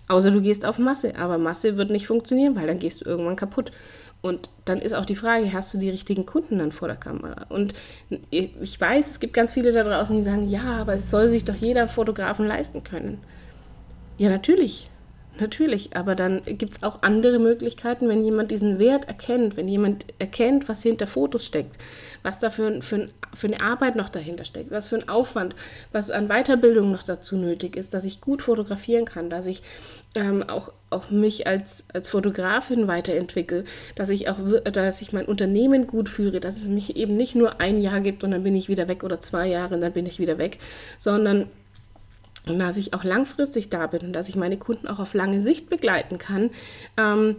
Außer 0.09 0.31
du 0.31 0.40
gehst 0.40 0.64
auf 0.64 0.78
Masse, 0.78 1.16
aber 1.16 1.37
Masse 1.37 1.76
wird 1.76 1.90
nicht 1.90 2.07
funktionieren, 2.07 2.57
weil 2.57 2.66
dann 2.66 2.78
gehst 2.78 3.02
du 3.02 3.05
irgendwann 3.05 3.37
kaputt. 3.37 3.72
Und 4.22 4.48
dann 4.64 4.78
ist 4.78 4.94
auch 4.94 5.04
die 5.04 5.16
Frage, 5.16 5.52
hast 5.52 5.74
du 5.74 5.78
die 5.78 5.90
richtigen 5.90 6.24
Kunden 6.26 6.61
dann 6.61 6.70
vor 6.70 6.87
der 6.87 6.96
Kamera? 6.96 7.46
Und 7.48 7.74
ich 8.30 8.80
weiß, 8.80 9.11
es 9.11 9.20
gibt 9.20 9.35
ganz 9.35 9.52
viele 9.52 9.72
da 9.72 9.82
draußen, 9.82 10.14
die 10.14 10.22
sagen, 10.22 10.48
ja, 10.48 10.76
aber 10.80 10.94
es 10.94 11.11
soll 11.11 11.28
sich 11.28 11.44
doch 11.44 11.56
jeder 11.56 11.88
Fotografen 11.88 12.46
leisten 12.46 12.85
können. 12.85 13.20
Ja, 14.18 14.30
natürlich. 14.30 14.88
Natürlich, 15.40 15.97
aber 15.97 16.14
dann 16.14 16.42
gibt 16.45 16.77
es 16.77 16.83
auch 16.83 17.01
andere 17.01 17.38
Möglichkeiten, 17.38 18.07
wenn 18.07 18.23
jemand 18.23 18.51
diesen 18.51 18.79
Wert 18.79 19.09
erkennt, 19.09 19.57
wenn 19.57 19.66
jemand 19.66 20.05
erkennt, 20.18 20.68
was 20.68 20.83
hinter 20.83 21.07
Fotos 21.07 21.47
steckt, 21.47 21.79
was 22.23 22.38
da 22.38 22.51
für, 22.51 22.83
für, 22.83 23.09
für 23.35 23.47
eine 23.47 23.62
Arbeit 23.62 23.97
noch 23.97 24.11
dahinter 24.11 24.45
steckt, 24.45 24.71
was 24.71 24.88
für 24.88 24.97
ein 24.97 25.09
Aufwand, 25.09 25.55
was 25.90 26.11
an 26.11 26.29
Weiterbildung 26.29 26.92
noch 26.92 27.03
dazu 27.03 27.37
nötig 27.37 27.77
ist, 27.77 27.95
dass 27.95 28.05
ich 28.05 28.21
gut 28.21 28.42
fotografieren 28.42 29.07
kann, 29.07 29.31
dass 29.31 29.47
ich 29.47 29.62
ähm, 30.16 30.42
auch, 30.42 30.71
auch 30.90 31.11
mich 31.11 31.47
als, 31.47 31.87
als 31.95 32.11
Fotografin 32.11 32.87
weiterentwickle, 32.87 33.64
dass 33.95 34.11
ich 34.11 34.29
auch 34.29 34.37
dass 34.71 35.01
ich 35.01 35.14
mein 35.14 35.25
Unternehmen 35.25 35.87
gut 35.87 36.11
führe, 36.11 36.40
dass 36.40 36.59
es 36.59 36.68
mich 36.68 36.97
eben 36.97 37.16
nicht 37.16 37.35
nur 37.35 37.59
ein 37.59 37.81
Jahr 37.81 38.03
gibt 38.03 38.23
und 38.23 38.33
dann 38.33 38.42
bin 38.42 38.55
ich 38.55 38.68
wieder 38.68 38.87
weg 38.87 39.03
oder 39.03 39.18
zwei 39.23 39.49
Jahre 39.49 39.77
und 39.77 39.81
dann 39.81 39.92
bin 39.95 40.05
ich 40.05 40.18
wieder 40.18 40.37
weg, 40.37 40.59
sondern 40.99 41.49
und 42.46 42.59
dass 42.59 42.76
ich 42.76 42.94
auch 42.94 43.05
langfristig 43.05 43.70
da 43.70 43.87
bin 43.87 44.02
und 44.02 44.12
dass 44.12 44.28
ich 44.28 44.37
meine 44.37 44.57
Kunden 44.57 44.88
auch 44.88 44.98
auf 44.98 45.14
lange 45.14 45.40
Sicht 45.40 45.70
begleiten 45.70 46.18
kann. 46.18 46.50
Ähm, 46.96 47.37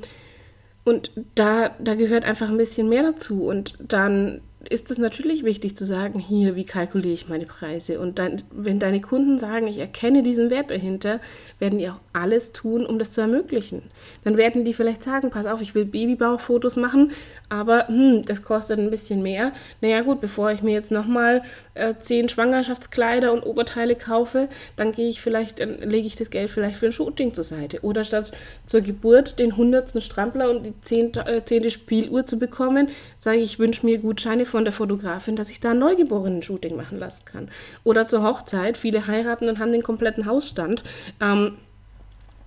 und 0.85 1.11
da, 1.35 1.71
da 1.79 1.95
gehört 1.95 2.25
einfach 2.25 2.49
ein 2.49 2.57
bisschen 2.57 2.89
mehr 2.89 3.03
dazu. 3.03 3.43
Und 3.45 3.75
dann 3.79 4.41
ist 4.69 4.91
es 4.91 4.97
natürlich 4.97 5.43
wichtig 5.43 5.77
zu 5.77 5.85
sagen, 5.85 6.19
hier, 6.19 6.55
wie 6.55 6.65
kalkuliere 6.65 7.13
ich 7.13 7.29
meine 7.29 7.45
Preise? 7.45 7.99
Und 7.99 8.19
dann, 8.19 8.43
wenn 8.51 8.79
deine 8.79 9.01
Kunden 9.01 9.39
sagen, 9.39 9.67
ich 9.67 9.77
erkenne 9.77 10.23
diesen 10.23 10.49
Wert 10.49 10.71
dahinter, 10.71 11.19
werden 11.59 11.79
die 11.79 11.89
auch 11.89 11.99
alles 12.13 12.51
tun, 12.51 12.85
um 12.85 12.99
das 12.99 13.11
zu 13.11 13.21
ermöglichen. 13.21 13.83
Dann 14.23 14.37
werden 14.37 14.65
die 14.65 14.73
vielleicht 14.73 15.03
sagen, 15.03 15.31
pass 15.31 15.45
auf, 15.45 15.61
ich 15.61 15.75
will 15.75 15.85
Babybauchfotos 15.85 16.77
machen, 16.77 17.11
aber 17.49 17.87
hm, 17.87 18.23
das 18.23 18.43
kostet 18.43 18.79
ein 18.79 18.89
bisschen 18.89 19.21
mehr. 19.21 19.53
Naja 19.81 20.01
gut, 20.01 20.21
bevor 20.21 20.51
ich 20.51 20.61
mir 20.61 20.73
jetzt 20.73 20.91
nochmal 20.91 21.43
äh, 21.73 21.93
zehn 22.01 22.29
Schwangerschaftskleider 22.29 23.33
und 23.33 23.45
Oberteile 23.45 23.95
kaufe, 23.95 24.49
dann 24.75 24.91
gehe 24.91 25.09
ich 25.09 25.21
vielleicht, 25.21 25.59
dann 25.59 25.79
lege 25.81 26.07
ich 26.07 26.15
das 26.15 26.29
Geld 26.29 26.49
vielleicht 26.49 26.77
für 26.77 26.87
ein 26.87 26.91
Shooting 26.91 27.33
zur 27.33 27.43
Seite. 27.43 27.81
Oder 27.81 28.03
statt 28.03 28.31
zur 28.65 28.81
Geburt 28.81 29.39
den 29.39 29.57
hundertsten 29.57 30.01
Strampler 30.01 30.49
und 30.49 30.63
die 30.63 30.73
zehnte, 30.81 31.25
äh, 31.25 31.43
zehnte 31.43 31.69
Spieluhr 31.69 32.25
zu 32.25 32.37
bekommen, 32.39 32.89
sage 33.19 33.37
ich, 33.37 33.53
ich 33.53 33.59
wünsche 33.59 33.85
mir 33.85 33.99
Gutscheine 33.99 34.45
von 34.53 34.65
der 34.65 34.71
Fotografin, 34.71 35.35
dass 35.35 35.49
ich 35.49 35.59
da 35.59 35.71
ein 35.71 35.79
Neugeborenen-Shooting 35.79 36.75
machen 36.75 36.99
lassen 36.99 37.25
kann. 37.25 37.49
Oder 37.83 38.07
zur 38.07 38.21
Hochzeit, 38.21 38.77
viele 38.77 39.07
heiraten 39.07 39.49
und 39.49 39.57
haben 39.57 39.71
den 39.71 39.81
kompletten 39.81 40.27
Hausstand. 40.27 40.83
Ähm, 41.19 41.57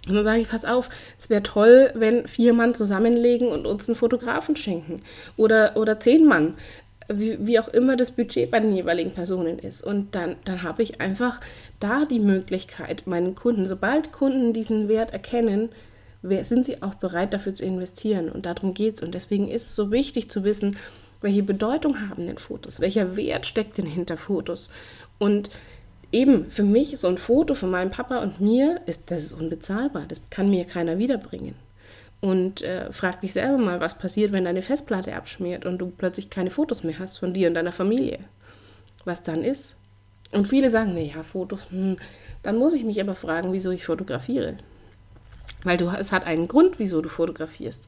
und 0.07 0.14
dann 0.14 0.23
sage 0.23 0.40
ich, 0.40 0.49
pass 0.49 0.64
auf, 0.64 0.88
es 1.19 1.29
wäre 1.31 1.42
toll, 1.42 1.90
wenn 1.95 2.29
vier 2.29 2.55
Mann 2.55 2.77
zusammenlegen 2.77 3.49
und 3.49 3.66
uns 3.66 3.88
einen 3.88 3.97
Fotografen 3.97 4.55
schenken. 4.55 5.03
Oder, 5.37 5.77
oder 5.77 5.99
zehn 5.99 6.25
Mann. 6.25 6.55
Wie, 7.09 7.45
wie 7.45 7.59
auch 7.59 7.66
immer 7.66 7.97
das 7.97 8.12
Budget 8.12 8.53
bei 8.53 8.61
den 8.61 8.73
jeweiligen 8.73 9.11
Personen 9.11 9.59
ist. 9.59 9.83
Und 9.83 10.14
dann, 10.14 10.37
dann 10.45 10.62
habe 10.62 10.85
ich 10.85 11.01
einfach 11.01 11.40
da 11.81 12.05
die 12.05 12.21
Möglichkeit, 12.21 13.09
meinen 13.09 13.35
Kunden, 13.35 13.66
sobald 13.66 14.12
Kunden 14.12 14.53
diesen 14.53 14.88
Wert 14.88 15.12
erkennen, 15.12 15.71
sind 16.23 16.64
sie 16.64 16.83
auch 16.83 16.95
bereit 16.95 17.35
dafür 17.35 17.55
zu 17.57 17.64
investieren. 17.64 18.29
Und 18.29 18.47
darum 18.47 18.75
geht 18.75 18.97
es. 18.97 19.03
Und 19.03 19.12
deswegen 19.12 19.49
ist 19.49 19.64
es 19.66 19.75
so 19.75 19.90
wichtig 19.90 20.31
zu 20.31 20.45
wissen, 20.45 20.77
welche 21.21 21.43
Bedeutung 21.43 22.09
haben 22.09 22.27
denn 22.27 22.39
Fotos? 22.39 22.81
Welcher 22.81 23.17
Wert 23.17 23.47
steckt 23.47 23.79
denn 23.79 23.87
hinter 23.87 24.17
Fotos? 24.17 24.71
Und 25.19 25.51
eben 26.13 26.49
für 26.49 26.63
mich 26.63 26.99
so 26.99 27.09
ein 27.09 27.19
Foto 27.19 27.55
von 27.55 27.71
meinem 27.71 27.91
Papa 27.91 28.19
und 28.19 28.41
mir 28.41 28.81
ist 28.87 29.11
das 29.11 29.21
ist 29.21 29.33
unbezahlbar. 29.33 30.05
Das 30.09 30.23
kann 30.31 30.51
mir 30.51 30.65
keiner 30.65 30.99
wiederbringen. 30.99 31.55
Und 32.21 32.63
äh, 32.63 32.91
frag 32.93 33.21
dich 33.21 33.33
selber 33.33 33.59
mal, 33.59 33.81
was 33.81 33.99
passiert, 33.99 34.33
wenn 34.33 34.45
deine 34.45 34.63
Festplatte 34.63 35.15
abschmiert 35.15 35.67
und 35.67 35.79
du 35.79 35.91
plötzlich 35.91 36.31
keine 36.31 36.51
Fotos 36.51 36.83
mehr 36.83 36.99
hast 36.99 37.19
von 37.19 37.35
dir 37.35 37.49
und 37.49 37.55
deiner 37.55 37.73
Familie. 37.73 38.19
Was 39.05 39.23
dann 39.23 39.45
ist? 39.45 39.77
Und 40.33 40.49
viele 40.49 40.71
sagen, 40.71 40.95
naja, 40.95 41.23
Fotos, 41.23 41.71
hm. 41.71 41.99
dann 42.43 42.57
muss 42.57 42.75
ich 42.75 42.85
mich 42.85 43.01
aber 43.01 43.15
fragen, 43.15 43.53
wieso 43.53 43.71
ich 43.71 43.85
fotografiere. 43.85 44.59
Weil 45.63 45.77
du, 45.77 45.89
es 45.89 46.13
hat 46.13 46.25
einen 46.27 46.49
Grund, 46.49 46.79
wieso 46.79 47.01
du 47.01 47.09
fotografierst. 47.09 47.87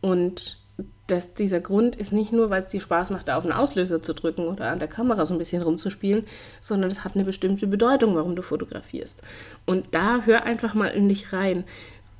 Und 0.00 0.58
dass 1.06 1.34
dieser 1.34 1.60
Grund 1.60 1.96
ist 1.96 2.12
nicht 2.12 2.32
nur, 2.32 2.50
weil 2.50 2.62
es 2.62 2.66
dir 2.66 2.80
Spaß 2.80 3.10
macht, 3.10 3.28
da 3.28 3.36
auf 3.36 3.44
den 3.44 3.52
Auslöser 3.52 4.02
zu 4.02 4.12
drücken 4.14 4.48
oder 4.48 4.70
an 4.70 4.78
der 4.78 4.88
Kamera 4.88 5.24
so 5.24 5.34
ein 5.34 5.38
bisschen 5.38 5.62
rumzuspielen, 5.62 6.24
sondern 6.60 6.90
es 6.90 7.04
hat 7.04 7.14
eine 7.14 7.24
bestimmte 7.24 7.66
Bedeutung, 7.66 8.14
warum 8.16 8.34
du 8.34 8.42
fotografierst. 8.42 9.22
Und 9.64 9.86
da 9.92 10.22
hör 10.24 10.44
einfach 10.44 10.74
mal 10.74 10.88
in 10.88 11.08
dich 11.08 11.32
rein. 11.32 11.64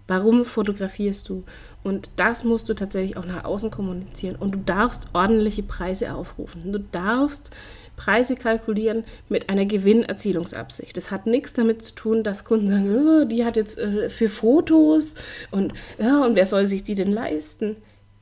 Warum 0.08 0.44
fotografierst 0.44 1.28
du? 1.28 1.42
Und 1.82 2.10
das 2.14 2.44
musst 2.44 2.68
du 2.68 2.74
tatsächlich 2.74 3.16
auch 3.16 3.26
nach 3.26 3.44
außen 3.44 3.72
kommunizieren. 3.72 4.36
Und 4.36 4.54
du 4.54 4.58
darfst 4.60 5.08
ordentliche 5.14 5.64
Preise 5.64 6.14
aufrufen. 6.14 6.70
Du 6.70 6.78
darfst 6.78 7.50
Preise 7.96 8.36
kalkulieren 8.36 9.02
mit 9.28 9.50
einer 9.50 9.64
Gewinnerzielungsabsicht. 9.64 10.96
Das 10.96 11.10
hat 11.10 11.26
nichts 11.26 11.54
damit 11.54 11.82
zu 11.82 11.94
tun, 11.96 12.22
dass 12.22 12.44
Kunden 12.44 12.68
sagen, 12.68 12.94
oh, 12.94 13.24
die 13.24 13.44
hat 13.44 13.56
jetzt 13.56 13.78
äh, 13.78 14.08
für 14.08 14.28
Fotos 14.28 15.16
und, 15.50 15.72
ja, 15.98 16.24
und 16.24 16.36
wer 16.36 16.46
soll 16.46 16.66
sich 16.66 16.84
die 16.84 16.94
denn 16.94 17.10
leisten? 17.10 17.76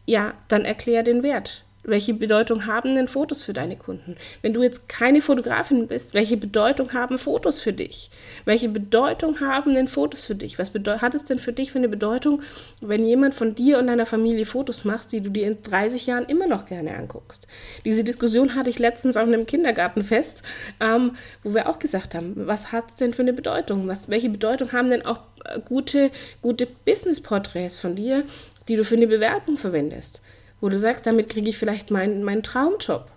Ja, 0.06 0.34
dann 0.48 0.64
erklär 0.64 1.02
den 1.02 1.22
Wert. 1.22 1.64
Welche 1.86 2.14
Bedeutung 2.14 2.66
haben 2.66 2.94
denn 2.94 3.08
Fotos 3.08 3.42
für 3.42 3.52
deine 3.52 3.76
Kunden? 3.76 4.16
Wenn 4.40 4.54
du 4.54 4.62
jetzt 4.62 4.88
keine 4.88 5.20
Fotografin 5.20 5.86
bist, 5.86 6.14
welche 6.14 6.38
Bedeutung 6.38 6.94
haben 6.94 7.18
Fotos 7.18 7.60
für 7.60 7.74
dich? 7.74 8.10
Welche 8.46 8.70
Bedeutung 8.70 9.40
haben 9.40 9.74
denn 9.74 9.86
Fotos 9.86 10.24
für 10.24 10.34
dich? 10.34 10.58
Was 10.58 10.72
hat 10.72 11.14
es 11.14 11.26
denn 11.26 11.38
für 11.38 11.52
dich 11.52 11.72
für 11.72 11.78
eine 11.78 11.90
Bedeutung, 11.90 12.40
wenn 12.80 13.06
jemand 13.06 13.34
von 13.34 13.54
dir 13.54 13.78
und 13.78 13.88
deiner 13.88 14.06
Familie 14.06 14.46
Fotos 14.46 14.84
macht, 14.84 15.12
die 15.12 15.20
du 15.20 15.28
dir 15.28 15.46
in 15.46 15.62
30 15.62 16.06
Jahren 16.06 16.24
immer 16.24 16.46
noch 16.46 16.64
gerne 16.64 16.96
anguckst? 16.96 17.46
Diese 17.84 18.02
Diskussion 18.02 18.54
hatte 18.54 18.70
ich 18.70 18.78
letztens 18.78 19.18
auf 19.18 19.24
einem 19.24 19.44
Kindergartenfest, 19.44 20.42
ähm, 20.80 21.12
wo 21.42 21.52
wir 21.52 21.68
auch 21.68 21.78
gesagt 21.78 22.14
haben, 22.14 22.32
was 22.34 22.72
hat 22.72 22.84
es 22.90 22.94
denn 22.96 23.12
für 23.12 23.22
eine 23.22 23.34
Bedeutung? 23.34 23.86
Was, 23.88 24.08
welche 24.08 24.30
Bedeutung 24.30 24.72
haben 24.72 24.88
denn 24.88 25.04
auch 25.04 25.20
äh, 25.44 25.60
gute, 25.60 26.10
gute 26.40 26.66
Business-Porträts 26.66 27.76
von 27.78 27.94
dir, 27.94 28.24
die 28.68 28.76
du 28.76 28.84
für 28.84 28.96
eine 28.96 29.06
Bewerbung 29.06 29.56
verwendest? 29.56 30.22
wo 30.64 30.70
du 30.70 30.78
sagst, 30.78 31.04
damit 31.04 31.28
kriege 31.28 31.50
ich 31.50 31.58
vielleicht 31.58 31.90
meinen, 31.90 32.24
meinen 32.24 32.42
Traumjob. 32.42 33.10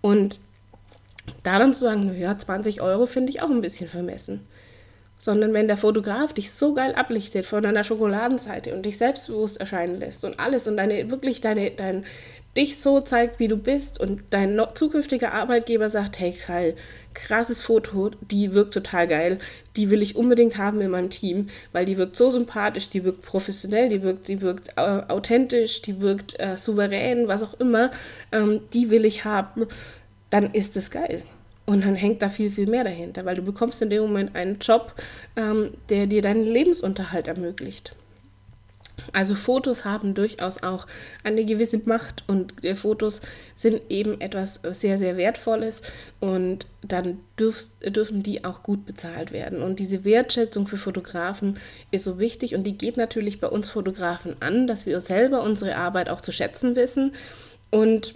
Und 0.00 0.40
da 1.42 1.58
dann 1.58 1.74
zu 1.74 1.80
sagen, 1.80 2.06
naja, 2.06 2.38
20 2.38 2.80
Euro 2.80 3.04
finde 3.04 3.28
ich 3.28 3.42
auch 3.42 3.50
ein 3.50 3.60
bisschen 3.60 3.90
vermessen. 3.90 4.46
Sondern 5.18 5.52
wenn 5.52 5.66
der 5.68 5.76
Fotograf 5.76 6.32
dich 6.32 6.52
so 6.52 6.72
geil 6.72 6.94
ablichtet 6.94 7.44
von 7.44 7.62
deiner 7.62 7.84
Schokoladenseite 7.84 8.72
und 8.74 8.86
dich 8.86 8.98
selbstbewusst 8.98 9.58
erscheinen 9.58 9.98
lässt 9.98 10.24
und 10.24 10.38
alles 10.38 10.66
und 10.68 10.76
deine 10.76 11.10
wirklich 11.10 11.40
deine 11.40 11.70
dein 11.72 12.04
dich 12.56 12.80
so 12.80 13.00
zeigt, 13.00 13.38
wie 13.38 13.46
du 13.46 13.56
bist 13.56 14.00
und 14.00 14.22
dein 14.30 14.60
zukünftiger 14.74 15.32
Arbeitgeber 15.32 15.90
sagt, 15.90 16.18
hey 16.18 16.32
Kyle, 16.32 16.74
krasses 17.14 17.60
Foto, 17.60 18.10
die 18.20 18.52
wirkt 18.52 18.74
total 18.74 19.06
geil, 19.06 19.38
die 19.76 19.90
will 19.90 20.02
ich 20.02 20.16
unbedingt 20.16 20.56
haben 20.56 20.80
in 20.80 20.90
meinem 20.90 21.10
Team, 21.10 21.48
weil 21.72 21.84
die 21.84 21.96
wirkt 21.98 22.16
so 22.16 22.30
sympathisch, 22.30 22.90
die 22.90 23.04
wirkt 23.04 23.22
professionell, 23.22 23.88
die 23.88 24.02
wirkt, 24.02 24.26
die 24.26 24.40
wirkt 24.40 24.70
äh, 24.76 24.80
authentisch, 24.80 25.82
die 25.82 26.00
wirkt 26.00 26.38
äh, 26.40 26.56
souverän, 26.56 27.28
was 27.28 27.44
auch 27.44 27.54
immer, 27.60 27.92
ähm, 28.32 28.62
die 28.72 28.90
will 28.90 29.04
ich 29.04 29.24
haben, 29.24 29.66
dann 30.30 30.52
ist 30.52 30.76
es 30.76 30.90
geil. 30.90 31.22
Und 31.68 31.84
dann 31.84 31.96
hängt 31.96 32.22
da 32.22 32.30
viel, 32.30 32.48
viel 32.48 32.66
mehr 32.66 32.82
dahinter, 32.82 33.26
weil 33.26 33.36
du 33.36 33.42
bekommst 33.42 33.82
in 33.82 33.90
dem 33.90 34.00
Moment 34.00 34.34
einen 34.34 34.58
Job, 34.58 34.94
ähm, 35.36 35.74
der 35.90 36.06
dir 36.06 36.22
deinen 36.22 36.46
Lebensunterhalt 36.46 37.28
ermöglicht. 37.28 37.94
Also 39.12 39.34
Fotos 39.34 39.84
haben 39.84 40.14
durchaus 40.14 40.62
auch 40.62 40.86
eine 41.24 41.44
gewisse 41.44 41.78
Macht 41.84 42.24
und 42.26 42.54
Fotos 42.74 43.20
sind 43.54 43.82
eben 43.90 44.18
etwas 44.22 44.62
sehr, 44.70 44.96
sehr 44.96 45.18
Wertvolles 45.18 45.82
und 46.20 46.64
dann 46.80 47.20
dürfst, 47.38 47.74
dürfen 47.84 48.22
die 48.22 48.46
auch 48.46 48.62
gut 48.62 48.86
bezahlt 48.86 49.30
werden. 49.32 49.60
Und 49.60 49.78
diese 49.78 50.06
Wertschätzung 50.06 50.66
für 50.66 50.78
Fotografen 50.78 51.58
ist 51.90 52.04
so 52.04 52.18
wichtig 52.18 52.54
und 52.54 52.64
die 52.64 52.78
geht 52.78 52.96
natürlich 52.96 53.40
bei 53.40 53.48
uns 53.48 53.68
Fotografen 53.68 54.36
an, 54.40 54.66
dass 54.66 54.86
wir 54.86 55.02
selber 55.02 55.42
unsere 55.42 55.76
Arbeit 55.76 56.08
auch 56.08 56.22
zu 56.22 56.32
schätzen 56.32 56.76
wissen 56.76 57.12
und 57.70 58.14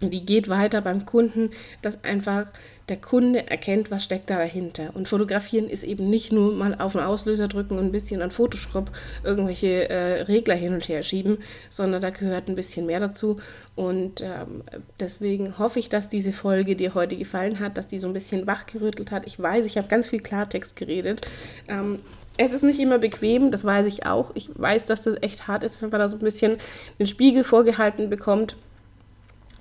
die 0.00 0.24
geht 0.24 0.48
weiter 0.48 0.80
beim 0.80 1.06
Kunden, 1.06 1.50
dass 1.82 2.04
einfach 2.04 2.52
der 2.88 2.96
Kunde 2.96 3.50
erkennt, 3.50 3.90
was 3.90 4.04
steckt 4.04 4.30
da 4.30 4.38
dahinter. 4.38 4.90
Und 4.94 5.08
fotografieren 5.08 5.68
ist 5.68 5.82
eben 5.82 6.08
nicht 6.08 6.32
nur 6.32 6.52
mal 6.52 6.74
auf 6.76 6.92
den 6.92 7.02
Auslöser 7.02 7.48
drücken 7.48 7.78
und 7.78 7.86
ein 7.86 7.92
bisschen 7.92 8.22
an 8.22 8.30
Photoshop 8.30 8.90
irgendwelche 9.24 9.88
äh, 9.88 10.22
Regler 10.22 10.54
hin 10.54 10.72
und 10.72 10.88
her 10.88 11.02
schieben, 11.02 11.38
sondern 11.68 12.00
da 12.00 12.10
gehört 12.10 12.48
ein 12.48 12.54
bisschen 12.54 12.86
mehr 12.86 13.00
dazu. 13.00 13.40
Und 13.74 14.20
ähm, 14.20 14.62
deswegen 15.00 15.58
hoffe 15.58 15.80
ich, 15.80 15.88
dass 15.88 16.08
diese 16.08 16.32
Folge 16.32 16.76
dir 16.76 16.94
heute 16.94 17.16
gefallen 17.16 17.58
hat, 17.58 17.76
dass 17.76 17.88
die 17.88 17.98
so 17.98 18.06
ein 18.06 18.14
bisschen 18.14 18.46
wachgerüttelt 18.46 19.10
hat. 19.10 19.26
Ich 19.26 19.40
weiß, 19.40 19.66
ich 19.66 19.76
habe 19.76 19.88
ganz 19.88 20.06
viel 20.06 20.20
Klartext 20.20 20.76
geredet. 20.76 21.26
Ähm, 21.66 21.98
es 22.38 22.52
ist 22.52 22.62
nicht 22.62 22.78
immer 22.78 22.98
bequem, 22.98 23.50
das 23.50 23.64
weiß 23.64 23.86
ich 23.88 24.06
auch. 24.06 24.30
Ich 24.36 24.50
weiß, 24.54 24.84
dass 24.84 25.02
das 25.02 25.20
echt 25.22 25.48
hart 25.48 25.64
ist, 25.64 25.82
wenn 25.82 25.90
man 25.90 26.00
da 26.00 26.08
so 26.08 26.16
ein 26.16 26.20
bisschen 26.20 26.56
den 27.00 27.08
Spiegel 27.08 27.42
vorgehalten 27.42 28.08
bekommt 28.08 28.56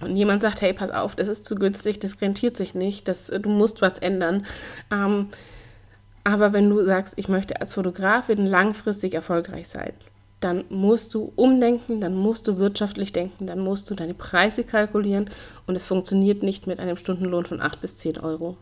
und 0.01 0.15
jemand 0.15 0.41
sagt, 0.41 0.61
hey, 0.61 0.73
pass 0.73 0.89
auf, 0.89 1.15
das 1.15 1.27
ist 1.27 1.45
zu 1.45 1.55
günstig, 1.55 1.99
das 1.99 2.21
rentiert 2.21 2.57
sich 2.57 2.75
nicht, 2.75 3.07
das, 3.07 3.27
du 3.27 3.49
musst 3.49 3.81
was 3.81 3.97
ändern. 3.97 4.45
Ähm, 4.91 5.29
aber 6.23 6.53
wenn 6.53 6.69
du 6.69 6.83
sagst, 6.85 7.13
ich 7.17 7.29
möchte 7.29 7.61
als 7.61 7.73
Fotografin 7.73 8.45
langfristig 8.45 9.13
erfolgreich 9.13 9.69
sein, 9.69 9.93
dann 10.39 10.65
musst 10.69 11.13
du 11.13 11.31
umdenken, 11.35 11.99
dann 11.99 12.15
musst 12.15 12.47
du 12.47 12.57
wirtschaftlich 12.57 13.11
denken, 13.11 13.47
dann 13.47 13.59
musst 13.59 13.89
du 13.89 13.95
deine 13.95 14.13
Preise 14.13 14.63
kalkulieren 14.63 15.29
und 15.65 15.75
es 15.75 15.83
funktioniert 15.83 16.43
nicht 16.43 16.67
mit 16.67 16.79
einem 16.79 16.97
Stundenlohn 16.97 17.45
von 17.45 17.61
8 17.61 17.81
bis 17.81 17.97
10 17.97 18.19
Euro 18.19 18.57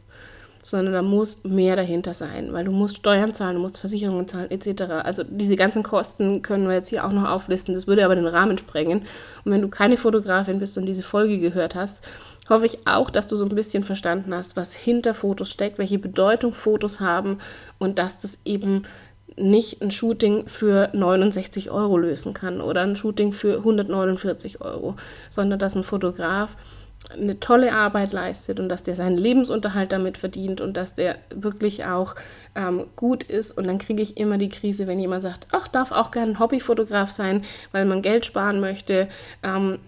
sondern 0.65 0.95
da 0.95 1.01
muss 1.04 1.43
mehr 1.43 1.75
dahinter 1.75 2.15
sein, 2.15 2.51
weil 2.51 2.65
du 2.65 2.71
musst 2.71 2.97
Steuern 2.97 3.36
zahlen, 3.36 3.58
du 3.58 3.62
musst 3.62 3.80
Versicherungen 3.80 4.28
zahlen 4.28 4.49
etc. 4.49 4.82
Also 5.04 5.23
diese 5.23 5.56
ganzen 5.56 5.84
Kosten 5.84 6.41
können 6.41 6.67
wir 6.67 6.73
jetzt 6.73 6.89
hier 6.89 7.06
auch 7.06 7.12
noch 7.12 7.30
auflisten, 7.30 7.75
das 7.75 7.86
würde 7.86 8.04
aber 8.04 8.15
den 8.15 8.25
Rahmen 8.25 8.58
sprengen. 8.58 9.04
Und 9.43 9.51
wenn 9.51 9.62
du 9.62 9.67
keine 9.67 9.95
Fotografin 9.95 10.58
bist 10.58 10.75
und 10.80 10.88
diese 10.88 11.04
Folge 11.04 11.38
gehört 11.38 11.75
hast, 11.75 12.01
hoffe 12.49 12.65
ich 12.65 12.88
auch, 12.88 13.12
dass 13.12 13.28
du 13.28 13.36
so 13.36 13.45
ein 13.45 13.54
bisschen 13.54 13.84
verstanden 13.84 14.34
hast, 14.34 14.56
was 14.56 14.73
hinter 14.73 15.13
Fotos 15.13 15.51
steckt, 15.51 15.78
welche 15.78 15.99
Bedeutung 15.99 16.51
Fotos 16.51 16.99
haben 16.99 17.38
und 17.78 17.99
dass 17.99 18.17
das 18.17 18.39
eben 18.43 18.84
nicht 19.38 19.84
ein 19.84 19.91
Shooting 19.91 20.47
für 20.47 20.89
69 20.93 21.69
Euro 21.69 21.99
lösen 21.99 22.34
kann 22.34 22.60
oder 22.60 22.82
ein 22.82 22.95
Shooting 22.95 23.34
für 23.34 23.58
149 23.58 24.62
Euro, 24.62 24.95
sondern 25.30 25.60
dass 25.60 25.75
ein 25.75 25.84
Fotograf 25.84 26.58
eine 27.12 27.39
tolle 27.39 27.74
Arbeit 27.74 28.13
leistet 28.13 28.60
und 28.60 28.70
dass 28.70 28.84
der 28.84 28.96
seinen 28.96 29.18
Lebensunterhalt 29.18 29.91
damit 29.91 30.18
verdient 30.18 30.62
und 30.62 30.76
dass 30.76 30.96
der 30.96 31.18
wirklich 31.34 31.86
auch 31.86 32.15
ähm, 32.56 32.88
gut 32.96 33.24
ist. 33.24 33.52
Und 33.58 33.68
dann 33.68 33.78
kriege 33.78 34.02
ich 34.02 34.18
immer 34.18 34.38
die 34.38 34.50
Krise, 34.50 34.88
wenn 34.88 35.00
jemand 35.00 35.22
sagt, 35.22 35.48
ach, 35.52 35.68
darf 35.68 35.91
auch 35.91 36.12
gerne 36.12 36.34
ein 36.34 36.39
Hobbyfotograf 36.39 37.12
sein, 37.12 37.44
weil 37.72 37.86
man 37.86 38.02
Geld 38.02 38.26
sparen 38.26 38.60
möchte. 38.60 39.08
Ähm, 39.44 39.80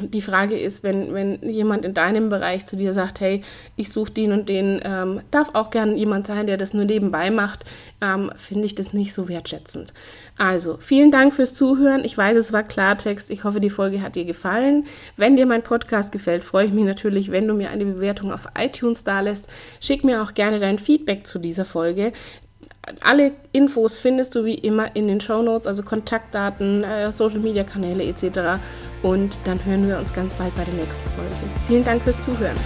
die 0.00 0.22
Frage 0.22 0.58
ist, 0.58 0.82
wenn, 0.82 1.12
wenn 1.14 1.38
jemand 1.48 1.84
in 1.84 1.94
deinem 1.94 2.28
Bereich 2.28 2.66
zu 2.66 2.76
dir 2.76 2.92
sagt, 2.92 3.20
hey, 3.20 3.42
ich 3.76 3.90
suche 3.90 4.12
den 4.12 4.32
und 4.32 4.48
den, 4.48 4.80
ähm, 4.84 5.20
darf 5.30 5.54
auch 5.54 5.70
gerne 5.70 5.94
jemand 5.94 6.26
sein, 6.26 6.46
der 6.46 6.56
das 6.56 6.74
nur 6.74 6.84
nebenbei 6.84 7.30
macht, 7.30 7.64
ähm, 8.00 8.30
finde 8.36 8.66
ich 8.66 8.74
das 8.74 8.92
nicht 8.92 9.12
so 9.12 9.28
wertschätzend. 9.28 9.92
Also, 10.38 10.76
vielen 10.80 11.10
Dank 11.10 11.32
fürs 11.32 11.54
Zuhören. 11.54 12.04
Ich 12.04 12.16
weiß, 12.16 12.36
es 12.36 12.52
war 12.52 12.62
Klartext. 12.62 13.30
Ich 13.30 13.44
hoffe, 13.44 13.60
die 13.60 13.70
Folge 13.70 14.02
hat 14.02 14.16
dir 14.16 14.24
gefallen. 14.24 14.84
Wenn 15.16 15.36
dir 15.36 15.46
mein 15.46 15.62
Podcast 15.62 16.12
gefällt, 16.12 16.44
freue 16.44 16.66
ich 16.66 16.72
mich 16.72 16.84
natürlich, 16.84 17.30
wenn 17.30 17.48
du 17.48 17.54
mir 17.54 17.70
eine 17.70 17.86
Bewertung 17.86 18.32
auf 18.32 18.48
iTunes 18.58 19.04
da 19.04 19.20
lässt. 19.20 19.48
Schick 19.80 20.04
mir 20.04 20.22
auch 20.22 20.34
gerne 20.34 20.60
dein 20.60 20.78
Feedback 20.78 21.26
zu 21.26 21.38
dieser 21.38 21.64
Folge. 21.64 22.12
Alle 23.02 23.32
Infos 23.52 23.98
findest 23.98 24.34
du 24.34 24.44
wie 24.44 24.54
immer 24.54 24.94
in 24.94 25.08
den 25.08 25.20
Show 25.20 25.42
Notes, 25.42 25.66
also 25.66 25.82
Kontaktdaten, 25.82 26.84
äh, 26.84 27.10
Social 27.10 27.40
Media 27.40 27.64
Kanäle 27.64 28.04
etc. 28.04 28.60
Und 29.02 29.38
dann 29.44 29.64
hören 29.64 29.88
wir 29.88 29.98
uns 29.98 30.12
ganz 30.14 30.34
bald 30.34 30.54
bei 30.56 30.64
der 30.64 30.74
nächsten 30.74 31.08
Folge. 31.10 31.34
Vielen 31.66 31.84
Dank 31.84 32.02
fürs 32.02 32.20
Zuhören. 32.20 32.56